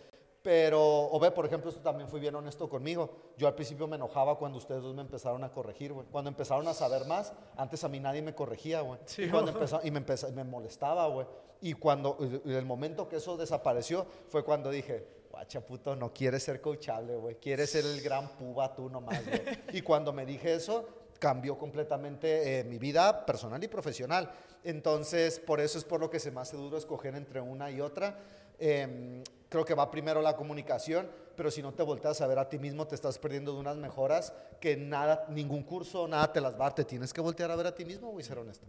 [0.43, 0.81] Pero,
[1.11, 3.11] o ve, por ejemplo, esto también fui bien honesto conmigo.
[3.37, 6.07] Yo al principio me enojaba cuando ustedes dos me empezaron a corregir, güey.
[6.11, 8.99] Cuando empezaron a saber más, antes a mí nadie me corregía, güey.
[9.27, 11.27] y, cuando empezó- y me, empezó- me molestaba, güey.
[11.61, 16.41] Y cuando, y el momento que eso desapareció, fue cuando dije, guacha puto, no quieres
[16.41, 17.35] ser coachable, güey.
[17.35, 19.41] Quieres ser el gran puba tú nomás, güey.
[19.73, 20.87] y cuando me dije eso,
[21.19, 24.31] cambió completamente eh, mi vida personal y profesional.
[24.63, 27.79] Entonces, por eso es por lo que se me hace duro escoger entre una y
[27.79, 28.17] otra.
[28.57, 32.47] Em, creo que va primero la comunicación, pero si no te volteas a ver a
[32.47, 36.57] ti mismo, te estás perdiendo de unas mejoras que nada, ningún curso, nada te las
[36.59, 36.73] va a.
[36.73, 38.65] Te tienes que voltear a ver a ti mismo, güey, ser honesto.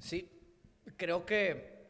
[0.00, 0.28] Sí,
[0.96, 1.86] creo que,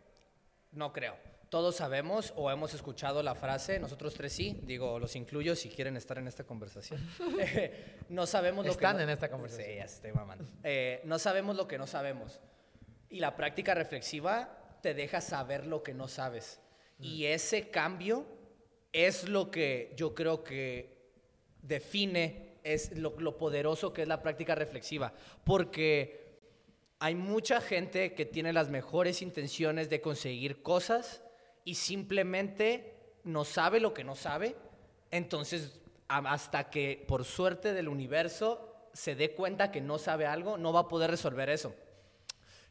[0.73, 1.17] no creo.
[1.49, 5.97] Todos sabemos o hemos escuchado la frase, nosotros tres sí, digo, los incluyo si quieren
[5.97, 7.01] estar en esta conversación.
[7.41, 8.99] Eh, no sabemos lo Están que...
[8.99, 9.69] no- en esta conversación.
[9.71, 10.45] Sí, ya se estoy mamando.
[10.65, 12.41] Eh, no sabemos lo que no sabemos.
[13.09, 14.51] Y la práctica reflexiva
[14.83, 16.61] te deja saber lo que no sabes.
[16.99, 18.27] Y ese cambio
[18.93, 20.97] es lo que yo creo que
[21.63, 25.13] define es lo, lo poderoso que es la práctica reflexiva.
[25.45, 26.41] Porque
[26.99, 31.23] hay mucha gente que tiene las mejores intenciones de conseguir cosas
[31.65, 32.95] y simplemente
[33.25, 34.57] no sabe lo que no sabe.
[35.11, 40.73] Entonces, hasta que por suerte del universo se dé cuenta que no sabe algo, no
[40.73, 41.75] va a poder resolver eso.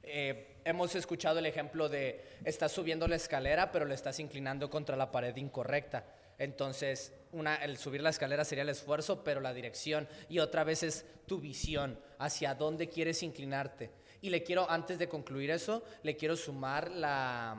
[0.07, 4.95] Eh, hemos escuchado el ejemplo de estás subiendo la escalera, pero le estás inclinando contra
[4.95, 6.05] la pared incorrecta.
[6.37, 7.13] Entonces,
[7.61, 10.07] el subir la escalera sería el esfuerzo, pero la dirección.
[10.29, 13.91] Y otra vez es tu visión, hacia dónde quieres inclinarte.
[14.21, 17.57] Y le quiero, antes de concluir eso, le quiero sumar la...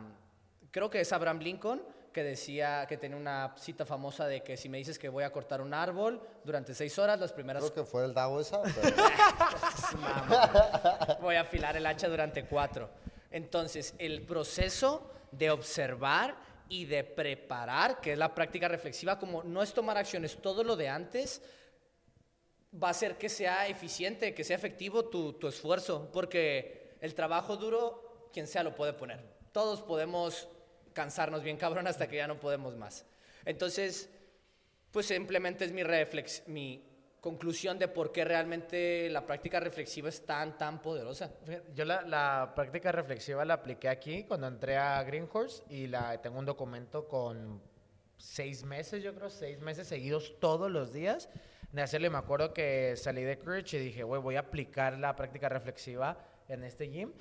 [0.70, 1.82] Creo que es Abraham Lincoln
[2.17, 5.31] que decía que tenía una cita famosa de que si me dices que voy a
[5.31, 8.97] cortar un árbol durante seis horas, las primeras Creo que fue el Dago esa, pero.
[11.21, 12.89] Voy a afilar el hacha durante cuatro.
[13.31, 16.39] Entonces, el proceso de observar
[16.71, 20.75] y de preparar, que es la práctica reflexiva, como no es tomar acciones, todo lo
[20.75, 21.43] de antes,
[22.83, 27.59] va a hacer que sea eficiente, que sea efectivo tu, tu esfuerzo, porque el trabajo
[27.59, 29.23] duro, quien sea lo puede poner.
[29.53, 30.49] Todos podemos
[30.97, 33.05] cansarnos bien cabrón hasta que ya no podemos más.
[33.44, 34.09] Entonces,
[34.90, 36.82] pues simplemente es mi, reflex, mi
[37.20, 41.30] conclusión de por qué realmente la práctica reflexiva es tan, tan poderosa.
[41.74, 46.38] Yo la, la práctica reflexiva la apliqué aquí cuando entré a Greenhorse y la, tengo
[46.38, 47.61] un documento con
[48.16, 51.28] seis meses, yo creo, seis meses seguidos todos los días
[51.72, 52.07] de hacerlo.
[52.07, 55.51] Y me acuerdo que salí de Courage y dije, güey, voy a aplicar la práctica
[55.51, 56.16] reflexiva
[56.49, 57.12] en este gym.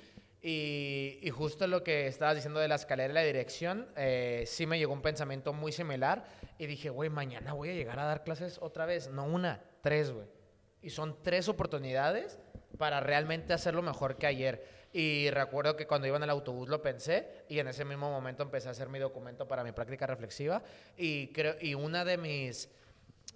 [0.42, 4.66] Y, y justo lo que estabas diciendo de la escalera y la dirección, eh, sí
[4.66, 6.24] me llegó un pensamiento muy similar.
[6.58, 9.08] Y dije, güey, mañana voy a llegar a dar clases otra vez.
[9.08, 10.26] No una, tres, güey.
[10.82, 12.38] Y son tres oportunidades
[12.78, 14.64] para realmente hacerlo mejor que ayer.
[14.92, 18.42] Y recuerdo que cuando iba en el autobús lo pensé y en ese mismo momento
[18.42, 20.62] empecé a hacer mi documento para mi práctica reflexiva.
[20.96, 22.70] Y, creo, y una de mis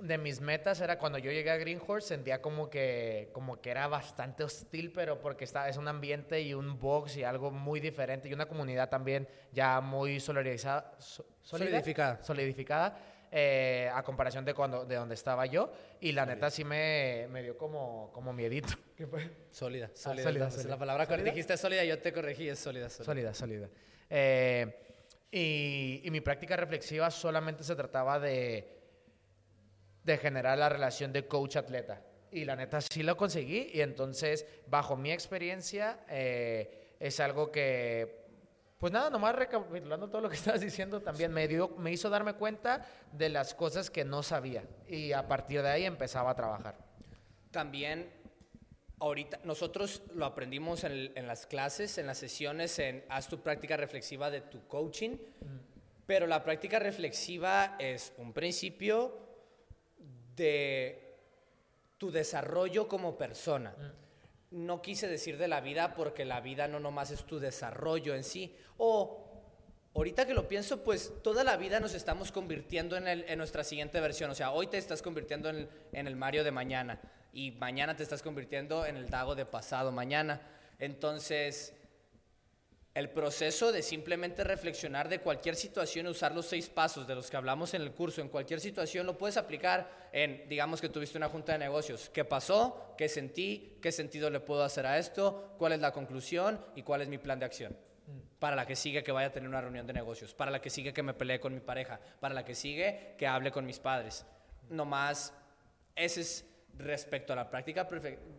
[0.01, 3.87] de mis metas era cuando yo llegué a Greenhorse sentía como que como que era
[3.89, 8.29] bastante hostil pero porque está es un ambiente y un box y algo muy diferente
[8.29, 10.97] y una comunidad también ya muy solidarizada
[11.43, 12.23] solidificada.
[12.23, 12.99] Solidificada
[13.33, 15.73] eh, a comparación de cuando de donde estaba yo.
[16.01, 18.75] Y la neta sí me, me dio como como miedito.
[18.97, 19.31] ¿Qué fue?
[19.51, 20.71] sólida ah, sólida, sólida, sólida.
[20.71, 22.89] la palabra que dijiste sólida yo te corregí es sólida.
[22.89, 23.69] Sólida sólida,
[24.09, 24.87] Eh,
[25.31, 28.80] y, y mi práctica reflexiva solamente se trataba de
[30.05, 32.03] de generar la relación de coach-atleta.
[32.33, 38.25] Y la neta sí lo conseguí y entonces, bajo mi experiencia, eh, es algo que,
[38.79, 42.35] pues nada, nomás recapitulando todo lo que estabas diciendo, también me, dio, me hizo darme
[42.35, 46.77] cuenta de las cosas que no sabía y a partir de ahí empezaba a trabajar.
[47.51, 48.09] También,
[49.01, 53.77] ahorita, nosotros lo aprendimos en, en las clases, en las sesiones, en haz tu práctica
[53.77, 55.17] reflexiva de tu coaching,
[56.07, 59.30] pero la práctica reflexiva es un principio
[60.41, 61.19] de
[61.99, 63.75] tu desarrollo como persona.
[63.77, 64.65] Mm.
[64.65, 68.25] No quise decir de la vida porque la vida no nomás es tu desarrollo en
[68.25, 68.57] sí.
[68.79, 69.23] O
[69.95, 73.63] ahorita que lo pienso, pues toda la vida nos estamos convirtiendo en, el, en nuestra
[73.63, 74.31] siguiente versión.
[74.31, 77.01] O sea, hoy te estás convirtiendo en, en el Mario de mañana
[77.33, 80.41] y mañana te estás convirtiendo en el Dago de pasado mañana.
[80.79, 81.75] Entonces,
[82.95, 87.37] el proceso de simplemente reflexionar de cualquier situación usar los seis pasos de los que
[87.37, 91.29] hablamos en el curso, en cualquier situación lo puedes aplicar en, digamos que tuviste una
[91.29, 92.11] junta de negocios.
[92.13, 92.95] ¿Qué pasó?
[92.99, 93.79] ¿Qué sentí?
[93.81, 95.55] ¿Qué sentido le puedo hacer a esto?
[95.57, 96.61] ¿Cuál es la conclusión?
[96.75, 97.77] ¿Y cuál es mi plan de acción?
[98.41, 100.69] Para la que sigue que vaya a tener una reunión de negocios, para la que
[100.69, 103.79] sigue que me pelee con mi pareja, para la que sigue que hable con mis
[103.79, 104.27] padres.
[104.69, 105.33] No más,
[105.95, 106.45] ese es
[106.79, 107.87] respecto a la práctica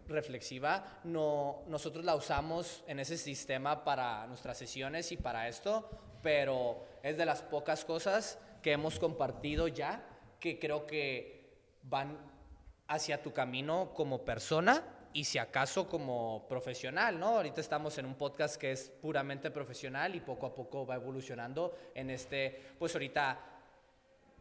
[0.08, 5.90] reflexiva, no, nosotros la usamos en ese sistema para nuestras sesiones y para esto,
[6.22, 10.04] pero es de las pocas cosas que hemos compartido ya
[10.40, 12.18] que creo que van
[12.88, 17.36] hacia tu camino como persona y si acaso como profesional, ¿no?
[17.36, 21.76] Ahorita estamos en un podcast que es puramente profesional y poco a poco va evolucionando
[21.94, 23.40] en este, pues ahorita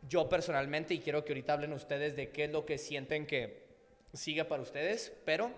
[0.09, 3.69] yo personalmente, y quiero que ahorita hablen ustedes de qué es lo que sienten que
[4.12, 5.50] siga para ustedes, pero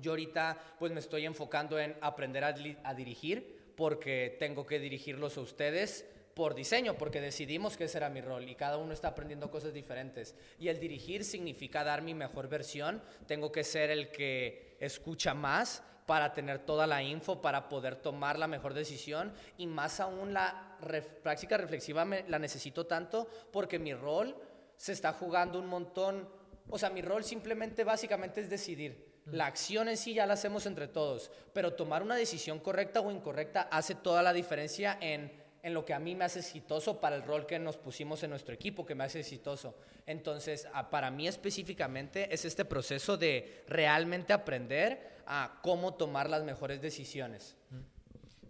[0.00, 5.40] yo ahorita pues me estoy enfocando en aprender a, dirigir porque tengo que dirigirlos a
[5.40, 6.04] ustedes
[6.34, 9.72] por diseño, porque decidimos que ese era mi rol y cada uno está aprendiendo cosas
[9.72, 10.36] diferentes.
[10.58, 15.82] Y el dirigir significa dar mi mejor versión, tengo que ser el que escucha más
[16.06, 20.76] para tener toda la info, para poder tomar la mejor decisión y más aún la
[21.22, 24.34] práctica reflexiva la necesito tanto porque mi rol
[24.76, 26.28] se está jugando un montón
[26.70, 29.06] o sea, mi rol simplemente básicamente es decidir.
[29.26, 33.10] La acción en sí ya la hacemos entre todos, pero tomar una decisión correcta o
[33.10, 37.16] incorrecta hace toda la diferencia en, en lo que a mí me hace exitoso para
[37.16, 39.76] el rol que nos pusimos en nuestro equipo, que me hace exitoso.
[40.06, 46.80] Entonces, para mí específicamente es este proceso de realmente aprender a cómo tomar las mejores
[46.80, 47.54] decisiones.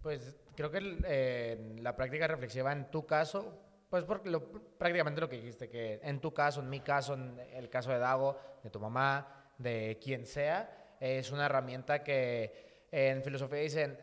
[0.00, 5.28] Pues creo que eh, la práctica reflexiva en tu caso pues porque lo, prácticamente lo
[5.28, 8.70] que dijiste, que en tu caso, en mi caso, en el caso de Dago, de
[8.70, 13.98] tu mamá, de quien sea, es una herramienta que en filosofía dicen,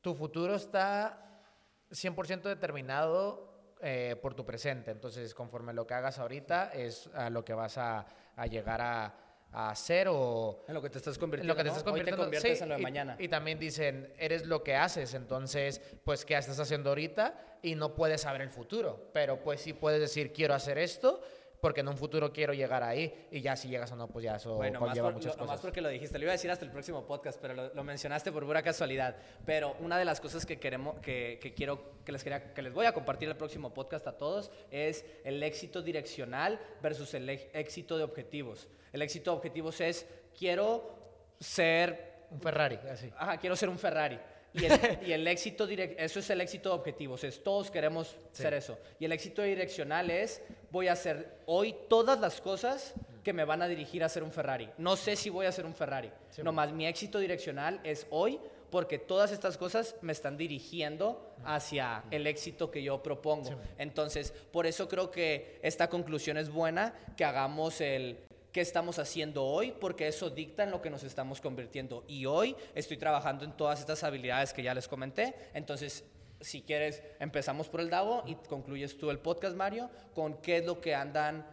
[0.00, 1.42] tu futuro está
[1.90, 4.90] 100% determinado eh, por tu presente.
[4.90, 8.06] Entonces, conforme lo que hagas ahorita es a lo que vas a
[8.48, 9.14] llegar a,
[9.54, 10.64] a hacer o...
[10.66, 11.52] En lo que te estás convirtiendo.
[11.52, 12.22] En lo que te estás convirtiendo.
[12.22, 13.16] Hoy te conviertes en lo de y, mañana.
[13.18, 17.58] Y también dicen, eres lo que haces, entonces, pues, ¿qué estás haciendo ahorita?
[17.62, 21.22] Y no puedes saber el futuro, pero pues sí puedes decir, quiero hacer esto
[21.64, 24.36] porque en un futuro quiero llegar ahí y ya si llegas o no, pues ya
[24.36, 25.54] eso bueno, conlleva más muchas lo, cosas.
[25.54, 27.82] Más porque lo dijiste, lo iba a decir hasta el próximo podcast, pero lo, lo
[27.82, 29.16] mencionaste por pura casualidad.
[29.46, 32.70] Pero una de las cosas que queremos, que, que, quiero, que les quería, que les
[32.70, 37.96] voy a compartir el próximo podcast a todos es el éxito direccional versus el éxito
[37.96, 38.68] de objetivos.
[38.92, 40.06] El éxito de objetivos es
[40.38, 40.98] quiero
[41.40, 43.10] ser un Ferrari, así.
[43.16, 44.20] Ajá, quiero ser un Ferrari.
[44.54, 48.16] Y el, y el éxito directo, eso es el éxito de objetivos, es todos queremos
[48.32, 48.42] sí.
[48.42, 48.78] ser eso.
[49.00, 50.42] Y el éxito direccional es,
[50.74, 54.32] voy a hacer hoy todas las cosas que me van a dirigir a ser un
[54.32, 54.68] Ferrari.
[54.76, 58.40] No sé si voy a ser un Ferrari, sí, nomás mi éxito direccional es hoy
[58.70, 63.50] porque todas estas cosas me están dirigiendo hacia el éxito que yo propongo.
[63.50, 63.54] Sí.
[63.78, 68.18] Entonces, por eso creo que esta conclusión es buena, que hagamos el
[68.50, 72.04] qué estamos haciendo hoy, porque eso dicta en lo que nos estamos convirtiendo.
[72.08, 75.34] Y hoy estoy trabajando en todas estas habilidades que ya les comenté.
[75.54, 76.04] Entonces,
[76.44, 80.66] si quieres, empezamos por el DAO y concluyes tú el podcast, Mario, con qué es
[80.66, 81.46] lo que andan,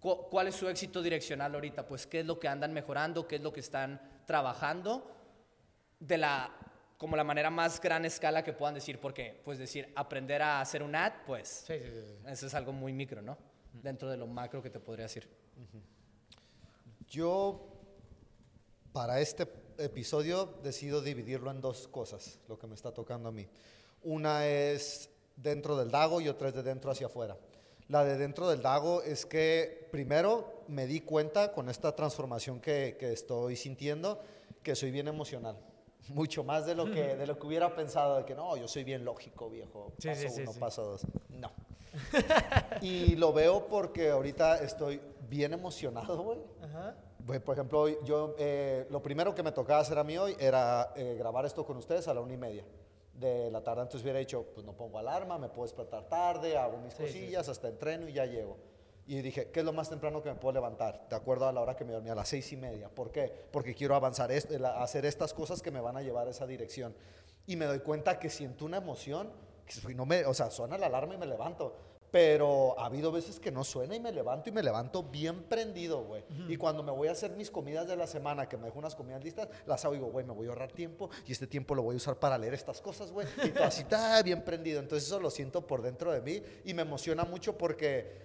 [0.00, 3.36] cu cuál es su éxito direccional ahorita, pues qué es lo que andan mejorando, qué
[3.36, 5.10] es lo que están trabajando
[6.00, 6.52] de la
[6.98, 10.82] como la manera más gran escala que puedan decir, porque pues decir aprender a hacer
[10.82, 12.14] un ad, pues sí, sí, sí.
[12.26, 13.36] eso es algo muy micro, ¿no?
[13.72, 15.28] Dentro de lo macro que te podría decir.
[17.08, 17.68] Yo,
[18.92, 19.46] para este
[19.78, 23.48] episodio, decido dividirlo en dos cosas, lo que me está tocando a mí.
[24.04, 27.36] Una es dentro del Dago y otra es de dentro hacia afuera.
[27.88, 32.96] La de dentro del Dago es que primero me di cuenta con esta transformación que,
[32.98, 34.20] que estoy sintiendo
[34.62, 35.56] que soy bien emocional.
[36.08, 38.84] Mucho más de lo que de lo que hubiera pensado de que no yo soy
[38.84, 41.06] bien lógico viejo paso uno paso dos.
[41.28, 41.50] No.
[42.82, 45.00] Y lo veo porque ahorita estoy
[45.30, 47.40] bien emocionado güey.
[47.40, 51.16] Por ejemplo yo eh, lo primero que me tocaba hacer a mí hoy era eh,
[51.18, 52.64] grabar esto con ustedes a la una y media
[53.14, 56.78] de la tarde entonces hubiera dicho pues no pongo alarma me puedo despertar tarde hago
[56.78, 58.56] mis cosillas hasta entreno y ya llego
[59.06, 61.06] y dije, ¿qué es lo más temprano que me puedo levantar?
[61.10, 62.88] De acuerdo a la hora que me dormía, a las seis y media.
[62.88, 63.30] ¿Por qué?
[63.50, 66.94] Porque quiero avanzar, hacer estas cosas que me van a llevar a esa dirección.
[67.46, 69.30] Y me doy cuenta que siento una emoción,
[69.66, 71.76] que no me, o sea, suena la alarma y me levanto.
[72.14, 76.04] Pero ha habido veces que no suena y me levanto y me levanto bien prendido,
[76.04, 76.22] güey.
[76.46, 78.94] Y cuando me voy a hacer mis comidas de la semana, que me dejo unas
[78.94, 81.74] comidas listas, las hago y digo, güey, me voy a ahorrar tiempo y este tiempo
[81.74, 83.26] lo voy a usar para leer estas cosas, güey.
[83.42, 84.78] Y todo así, está bien prendido.
[84.78, 88.22] Entonces eso lo siento por dentro de mí y me emociona mucho porque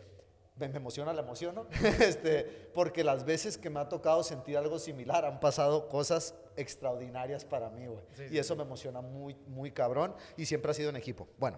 [0.56, 1.66] me, emociona la emoción, ¿no?
[2.00, 2.44] este,
[2.76, 7.72] porque las veces que me ha tocado sentir algo similar han pasado cosas extraordinarias para
[7.72, 8.04] mí, güey.
[8.30, 11.28] y eso me emociona muy, muy cabrón y siempre ha sido en equipo.
[11.40, 11.58] Bueno,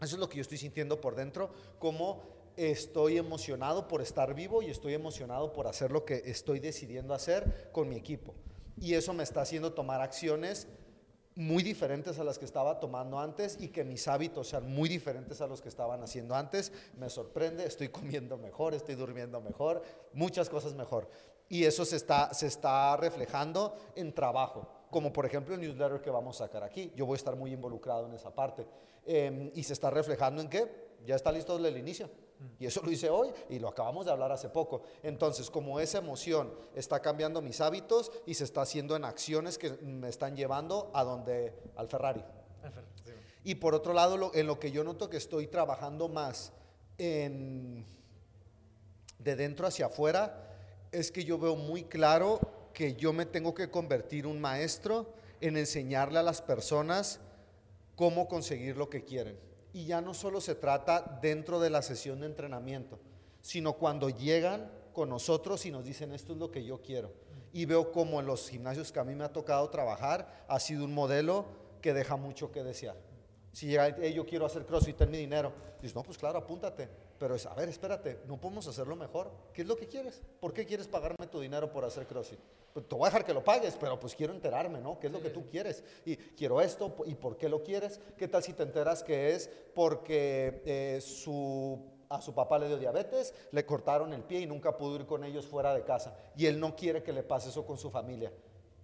[0.00, 2.22] eso es lo que yo estoy sintiendo por dentro, como
[2.56, 7.70] estoy emocionado por estar vivo y estoy emocionado por hacer lo que estoy decidiendo hacer
[7.72, 8.34] con mi equipo.
[8.76, 10.68] Y eso me está haciendo tomar acciones
[11.36, 15.40] muy diferentes a las que estaba tomando antes y que mis hábitos sean muy diferentes
[15.40, 16.72] a los que estaban haciendo antes.
[16.96, 19.82] Me sorprende, estoy comiendo mejor, estoy durmiendo mejor,
[20.12, 21.08] muchas cosas mejor.
[21.48, 26.10] Y eso se está, se está reflejando en trabajo, como por ejemplo el newsletter que
[26.10, 26.92] vamos a sacar aquí.
[26.96, 28.66] Yo voy a estar muy involucrado en esa parte.
[29.06, 30.70] Em, y se está reflejando en qué?
[31.04, 32.08] Ya está listo el inicio.
[32.58, 34.82] Y eso lo hice hoy y lo acabamos de hablar hace poco.
[35.02, 39.70] Entonces, como esa emoción está cambiando mis hábitos y se está haciendo en acciones que
[39.70, 42.24] me están llevando a donde, al Ferrari.
[43.44, 46.52] Y por otro lado, en lo que yo noto que estoy trabajando más
[46.96, 47.84] en,
[49.18, 50.50] de dentro hacia afuera,
[50.90, 52.40] es que yo veo muy claro
[52.72, 57.20] que yo me tengo que convertir un maestro en enseñarle a las personas
[57.96, 59.38] cómo conseguir lo que quieren.
[59.72, 63.00] Y ya no solo se trata dentro de la sesión de entrenamiento,
[63.40, 67.12] sino cuando llegan con nosotros y nos dicen esto es lo que yo quiero.
[67.52, 70.84] Y veo como en los gimnasios que a mí me ha tocado trabajar ha sido
[70.84, 71.46] un modelo
[71.80, 72.96] que deja mucho que desear.
[73.52, 75.52] Si llega, yo quiero hacer CrossFit, ten mi dinero.
[75.80, 76.88] Dices, no, pues claro, apúntate.
[77.24, 79.30] Pero es, a ver, espérate, no podemos hacerlo mejor.
[79.54, 80.20] ¿Qué es lo que quieres?
[80.40, 82.38] ¿Por qué quieres pagarme tu dinero por hacer CrossFit?
[82.74, 85.00] Pues te voy a dejar que lo pagues, pero pues quiero enterarme, ¿no?
[85.00, 85.82] ¿Qué es lo que tú quieres?
[86.04, 87.98] Y quiero esto, ¿y por qué lo quieres?
[88.18, 92.76] ¿Qué tal si te enteras que es porque eh, su a su papá le dio
[92.76, 96.14] diabetes, le cortaron el pie y nunca pudo ir con ellos fuera de casa.
[96.36, 98.30] Y él no quiere que le pase eso con su familia.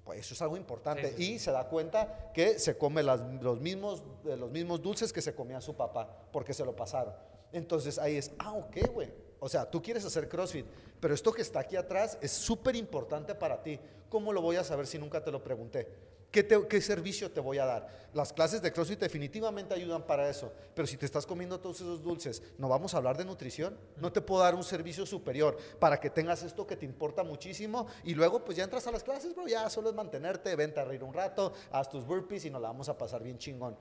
[0.03, 1.15] Pues eso es algo importante.
[1.19, 3.21] y se da cuenta que se come los,
[3.61, 7.13] mismos, los mismos dulces que se comía su papá, porque se lo pasaron.
[7.53, 9.11] Entonces ahí es, ah, ok, güey.
[9.39, 10.67] O sea, tú quieres hacer CrossFit,
[11.01, 13.81] pero esto que está aquí atrás es súper importante para ti.
[14.09, 15.89] ¿Cómo lo voy a saber si nunca te lo pregunté?
[16.31, 17.89] ¿Qué, servicio te voy a dar?
[18.15, 22.05] Las clases de CrossFit definitivamente ayudan para eso, pero si te estás comiendo todos esos
[22.05, 23.77] dulces, ¿no vamos a hablar de nutrición?
[23.97, 27.89] No te puedo dar un servicio superior para que tengas esto que te importa muchísimo
[28.05, 30.85] y luego pues ya entras a las clases, bro, ya solo es mantenerte, vente a
[30.85, 33.77] reír un rato, haz tus burpees y nos la vamos a pasar bien chingón.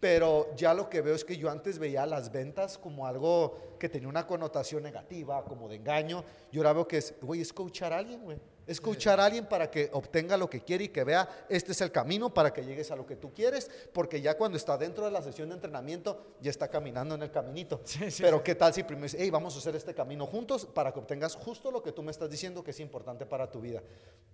[0.00, 3.90] Pero ya lo que veo es que yo antes veía las ventas como algo que
[3.90, 6.24] tenía una connotación negativa, como de engaño.
[6.50, 8.38] Y ahora veo que es, güey, es coachar a alguien, güey.
[8.70, 11.90] Escuchar a alguien para que obtenga lo que quiere y que vea, este es el
[11.90, 15.10] camino para que llegues a lo que tú quieres, porque ya cuando está dentro de
[15.10, 17.80] la sesión de entrenamiento, ya está caminando en el caminito.
[18.20, 21.00] Pero qué tal si primero dice, hey, vamos a hacer este camino juntos para que
[21.00, 23.82] obtengas justo lo que tú me estás diciendo que es importante para tu vida.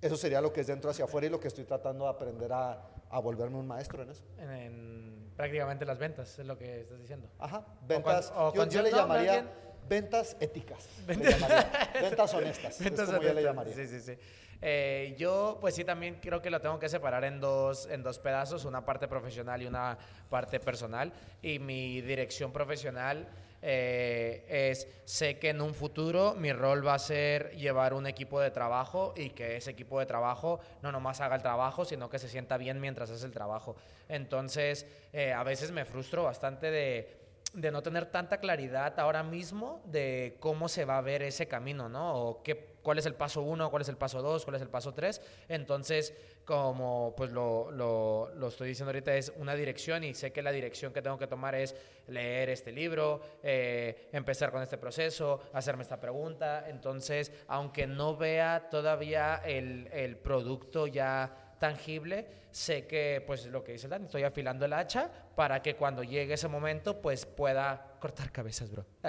[0.03, 2.53] Eso sería lo que es dentro hacia afuera y lo que estoy tratando de aprender
[2.53, 4.23] a, a volverme un maestro en eso.
[4.39, 7.29] En, prácticamente las ventas, es lo que estás diciendo.
[7.39, 8.33] Ajá, ventas.
[8.55, 9.51] yo, le llamaría
[9.89, 10.89] ventas éticas.
[11.07, 12.79] ventas honestas.
[12.81, 13.75] Ventas como Yo le llamaría.
[13.75, 14.19] Sí, sí, sí.
[14.63, 18.19] Eh, yo, pues sí, también creo que lo tengo que separar en dos, en dos
[18.19, 19.99] pedazos, una parte profesional y una
[20.31, 21.13] parte personal.
[21.43, 23.29] Y mi dirección profesional
[23.63, 28.41] eh, es, sé que en un futuro mi rol va a ser llevar un equipo
[28.41, 32.19] de trabajo y que ese equipo de trabajo no nomás haga el trabajo, sino que
[32.19, 33.77] se sienta bien mientras hace el trabajo.
[34.09, 37.26] Entonces, eh, a veces me frustro bastante de
[37.57, 41.89] de no tener tanta claridad ahora mismo de cómo se va a ver ese camino,
[41.89, 42.15] ¿no?
[42.15, 44.69] O qué, cuál es el paso uno, cuál es el paso dos, cuál es el
[44.69, 45.23] paso tres.
[45.49, 50.43] Entonces, como pues lo, lo, lo, estoy diciendo ahorita, es una dirección y sé que
[50.43, 51.75] la dirección que tengo que tomar es
[52.09, 56.69] leer este libro, eh, empezar con este proceso, hacerme esta pregunta.
[56.69, 63.73] Entonces, aunque no vea todavía el, el producto ya tangible, sé que, pues lo que
[63.73, 68.31] dice Dani, estoy afilando el hacha para que cuando llegue ese momento, pues pueda cortar
[68.33, 68.85] cabezas, bro.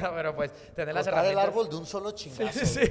[0.00, 1.42] no, pero pues tener las herramientas.
[1.42, 2.58] el árbol de un solo chingazo.
[2.60, 2.90] Sí, sí,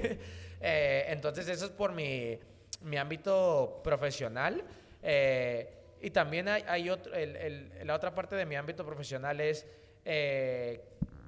[0.60, 2.38] eh, entonces, eso es por mi,
[2.82, 4.64] mi ámbito profesional.
[5.02, 9.40] Eh, y también hay, hay otro, el, el, la otra parte de mi ámbito profesional
[9.40, 9.66] es
[10.06, 10.84] eh,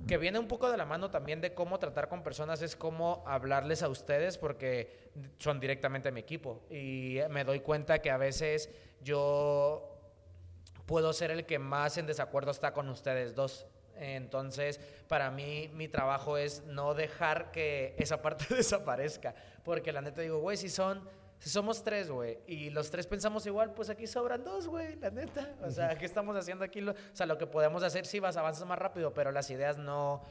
[0.08, 3.24] que viene un poco de la mano también de cómo tratar con personas, es cómo
[3.26, 6.64] hablarles a ustedes porque son directamente mi equipo.
[6.70, 8.70] Y me doy cuenta que a veces
[9.02, 9.90] yo
[10.86, 13.66] puedo ser el que más en desacuerdo está con ustedes dos.
[13.96, 19.36] Entonces, para mí, mi trabajo es no dejar que esa parte desaparezca.
[19.64, 21.08] Porque la neta digo, güey, si son
[21.44, 25.10] si somos tres, güey, y los tres pensamos igual, pues aquí sobran dos, güey, la
[25.10, 25.58] neta.
[25.62, 26.82] O sea, ¿qué estamos haciendo aquí?
[26.82, 30.22] o sea, lo que podemos hacer, sí, vas, avanzas más rápido, pero las ideas no,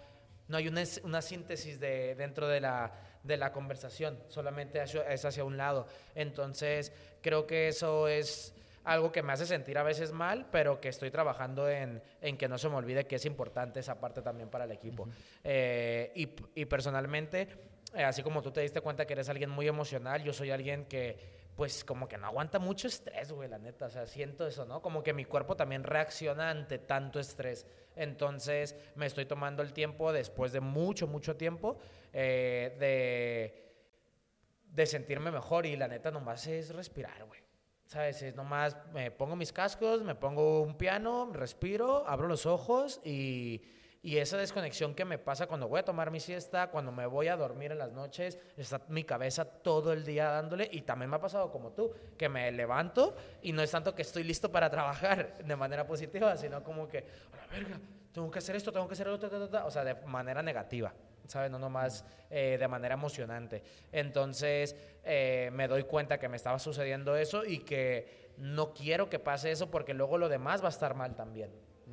[0.48, 2.94] no hay una, una síntesis de, dentro de la,
[3.24, 5.86] de la conversación, solamente es hacia un lado.
[6.14, 8.54] Entonces, creo que eso es
[8.84, 12.48] algo que me hace sentir a veces mal, pero que estoy trabajando en, en que
[12.48, 15.10] no se me olvide que es importante esa parte también para el equipo.
[15.44, 19.68] Eh, y, y personalmente eh, así como tú te diste cuenta que eres alguien muy
[19.68, 21.18] emocional, yo soy alguien que,
[21.55, 23.86] pues, como que no aguanta mucho estrés, güey, la neta.
[23.86, 24.80] O sea, siento eso, ¿no?
[24.80, 27.66] Como que mi cuerpo también reacciona ante tanto estrés.
[27.95, 31.78] Entonces, me estoy tomando el tiempo, después de mucho, mucho tiempo,
[32.12, 35.66] eh, de, de sentirme mejor.
[35.66, 37.43] Y la neta, nomás es respirar, güey.
[37.84, 38.22] ¿Sabes?
[38.22, 43.61] Es nomás me pongo mis cascos, me pongo un piano, respiro, abro los ojos y
[44.05, 47.28] y esa desconexión que me pasa cuando voy a tomar mi siesta, cuando me voy
[47.28, 50.68] a dormir en las noches, está mi cabeza todo el día dándole.
[50.72, 54.03] Y también me ha pasado como tú, que me levanto y no es tanto que
[54.03, 56.98] estoy listo para trabajar de manera positiva, sino como que,
[57.32, 57.80] a la verga,
[58.12, 59.30] tengo que hacer esto, tengo que hacer otro,
[59.64, 60.92] o sea, de manera negativa.
[61.28, 61.53] ¿sabes?
[61.53, 63.62] No nomás eh, de manera emocionante.
[63.92, 64.74] Entonces
[65.05, 69.53] eh, me doy cuenta que me estaba sucediendo eso y que no quiero que pase
[69.53, 71.50] eso porque luego lo demás va a estar mal también.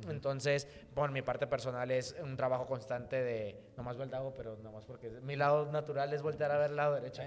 [0.08, 4.84] Entonces, por mi parte personal es un trabajo constante de, no más hago, pero nomás
[4.84, 7.22] porque mi lado natural es voltear a ver el lado derecho.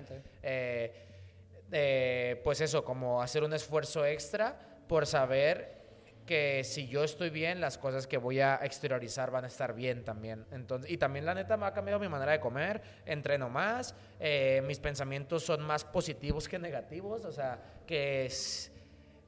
[1.75, 4.57] Eh, pues eso, como hacer un esfuerzo extra
[4.87, 5.83] por saber
[6.25, 10.03] que si yo estoy bien, las cosas que voy a exteriorizar van a estar bien
[10.03, 10.45] también.
[10.51, 14.61] Entonces, y también la neta me ha cambiado mi manera de comer, entreno más, eh,
[14.65, 18.25] mis pensamientos son más positivos que negativos, o sea, que...
[18.25, 18.72] Es,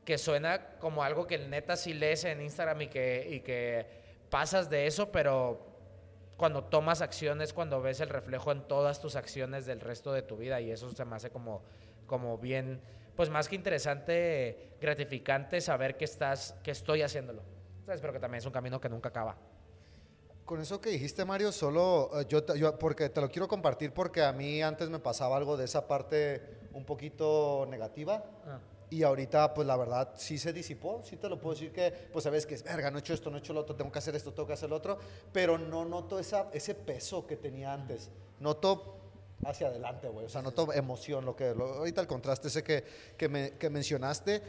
[0.06, 3.86] que suena como algo que neta sí lees en Instagram y que, y que
[4.30, 5.66] pasas de eso, pero
[6.38, 10.38] cuando tomas acciones, cuando ves el reflejo en todas tus acciones del resto de tu
[10.38, 11.64] vida y eso se me hace como,
[12.06, 12.82] como bien,
[13.16, 17.42] pues más que interesante, gratificante saber que estás, que estoy haciéndolo.
[17.86, 18.02] ¿Sabes?
[18.02, 19.38] Pero que también es un camino que nunca acaba.
[20.44, 24.24] Con eso que dijiste, Mario, solo eh, yo, yo, porque te lo quiero compartir porque
[24.24, 28.24] a mí antes me pasaba algo de esa parte un poquito negativa.
[28.46, 28.60] Ah.
[28.96, 32.24] Y ahorita, pues la verdad, sí se disipó, sí te lo puedo decir que, pues
[32.24, 34.00] sabes que es, verga, no he hecho esto, no he hecho lo otro, tengo que
[34.00, 34.98] hacer esto, tengo que hacer lo otro,
[35.34, 38.10] pero no noto esa, ese peso que tenía antes.
[38.40, 38.96] Noto
[39.44, 42.86] hacia adelante, güey, o sea, noto emoción, lo que, ahorita el contraste ese que,
[43.18, 44.42] que, me, que mencionaste,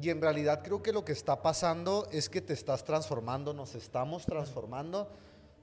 [0.00, 3.74] y en realidad creo que lo que está pasando es que te estás transformando, nos
[3.74, 5.10] estamos transformando,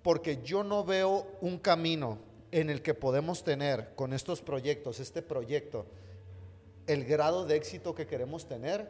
[0.04, 2.18] porque yo no veo un camino
[2.52, 5.86] en el que podemos tener con estos proyectos, este proyecto,
[6.88, 8.90] el grado de éxito que queremos tener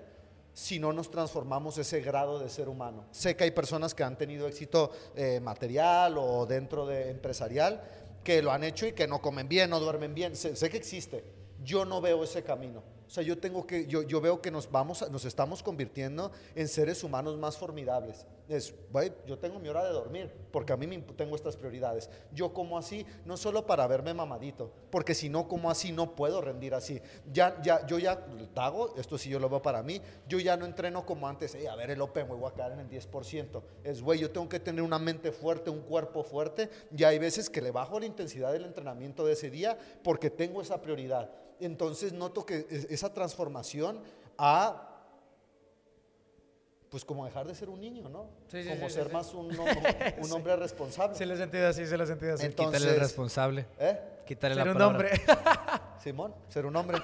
[0.53, 3.05] si no nos transformamos ese grado de ser humano.
[3.11, 7.81] Sé que hay personas que han tenido éxito eh, material o dentro de empresarial
[8.23, 10.35] que lo han hecho y que no comen bien, no duermen bien.
[10.35, 11.23] sé que existe.
[11.63, 12.94] Yo no veo ese camino.
[13.07, 16.67] O sea, yo tengo que, yo, yo veo que nos vamos, nos estamos convirtiendo en
[16.67, 18.25] seres humanos más formidables.
[18.47, 22.09] Es, güey, yo tengo mi hora de dormir, porque a mí me, tengo estas prioridades.
[22.31, 26.41] Yo como así, no solo para verme mamadito, porque si no como así, no puedo
[26.41, 27.01] rendir así.
[27.31, 28.25] Ya, ya, yo ya
[28.55, 31.75] hago, esto sí yo lo veo para mí, yo ya no entreno como antes, a
[31.75, 33.61] ver el Open, voy a caer en el 10%.
[33.83, 37.49] Es, güey, yo tengo que tener una mente fuerte, un cuerpo fuerte, y hay veces
[37.49, 41.29] que le bajo la intensidad del entrenamiento de ese día porque tengo esa prioridad.
[41.59, 44.01] Entonces noto que esa transformación
[44.37, 44.91] a
[46.89, 48.29] pues como dejar de ser un niño, ¿no?
[48.69, 49.47] como ser más un,
[50.23, 51.13] un, hombre responsable.
[51.17, 52.45] Sí, lo he sentido así, se lo he sentido así.
[52.45, 53.65] Entonces, Quítale el responsable.
[53.79, 53.99] ¿Eh?
[54.25, 55.09] Quítale ser la un hombre.
[56.01, 56.99] Simón, ser un hombre.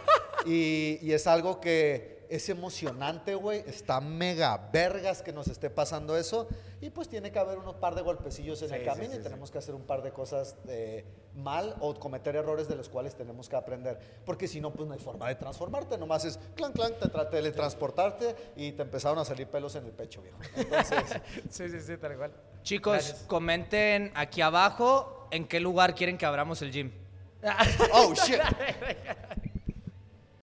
[0.45, 3.61] Y, y, es algo que es emocionante, güey.
[3.67, 6.47] Está mega vergas que nos esté pasando eso.
[6.79, 9.57] Y pues tiene que haber unos par de golpecillos en el camino y tenemos que
[9.57, 11.03] hacer un par de cosas eh,
[11.35, 13.99] mal o cometer errores de los cuales tenemos que aprender.
[14.25, 15.97] Porque si no, pues no hay forma de transformarte.
[15.97, 19.85] Nomás es clan, clan, te traté de teletransportarte y te empezaron a salir pelos en
[19.85, 20.37] el pecho, viejo.
[20.55, 21.21] Entonces.
[21.49, 22.31] sí, sí, sí, tal cual.
[22.63, 26.91] Chicos, comenten aquí abajo en qué lugar quieren que abramos el gym.
[27.91, 28.39] oh, shit.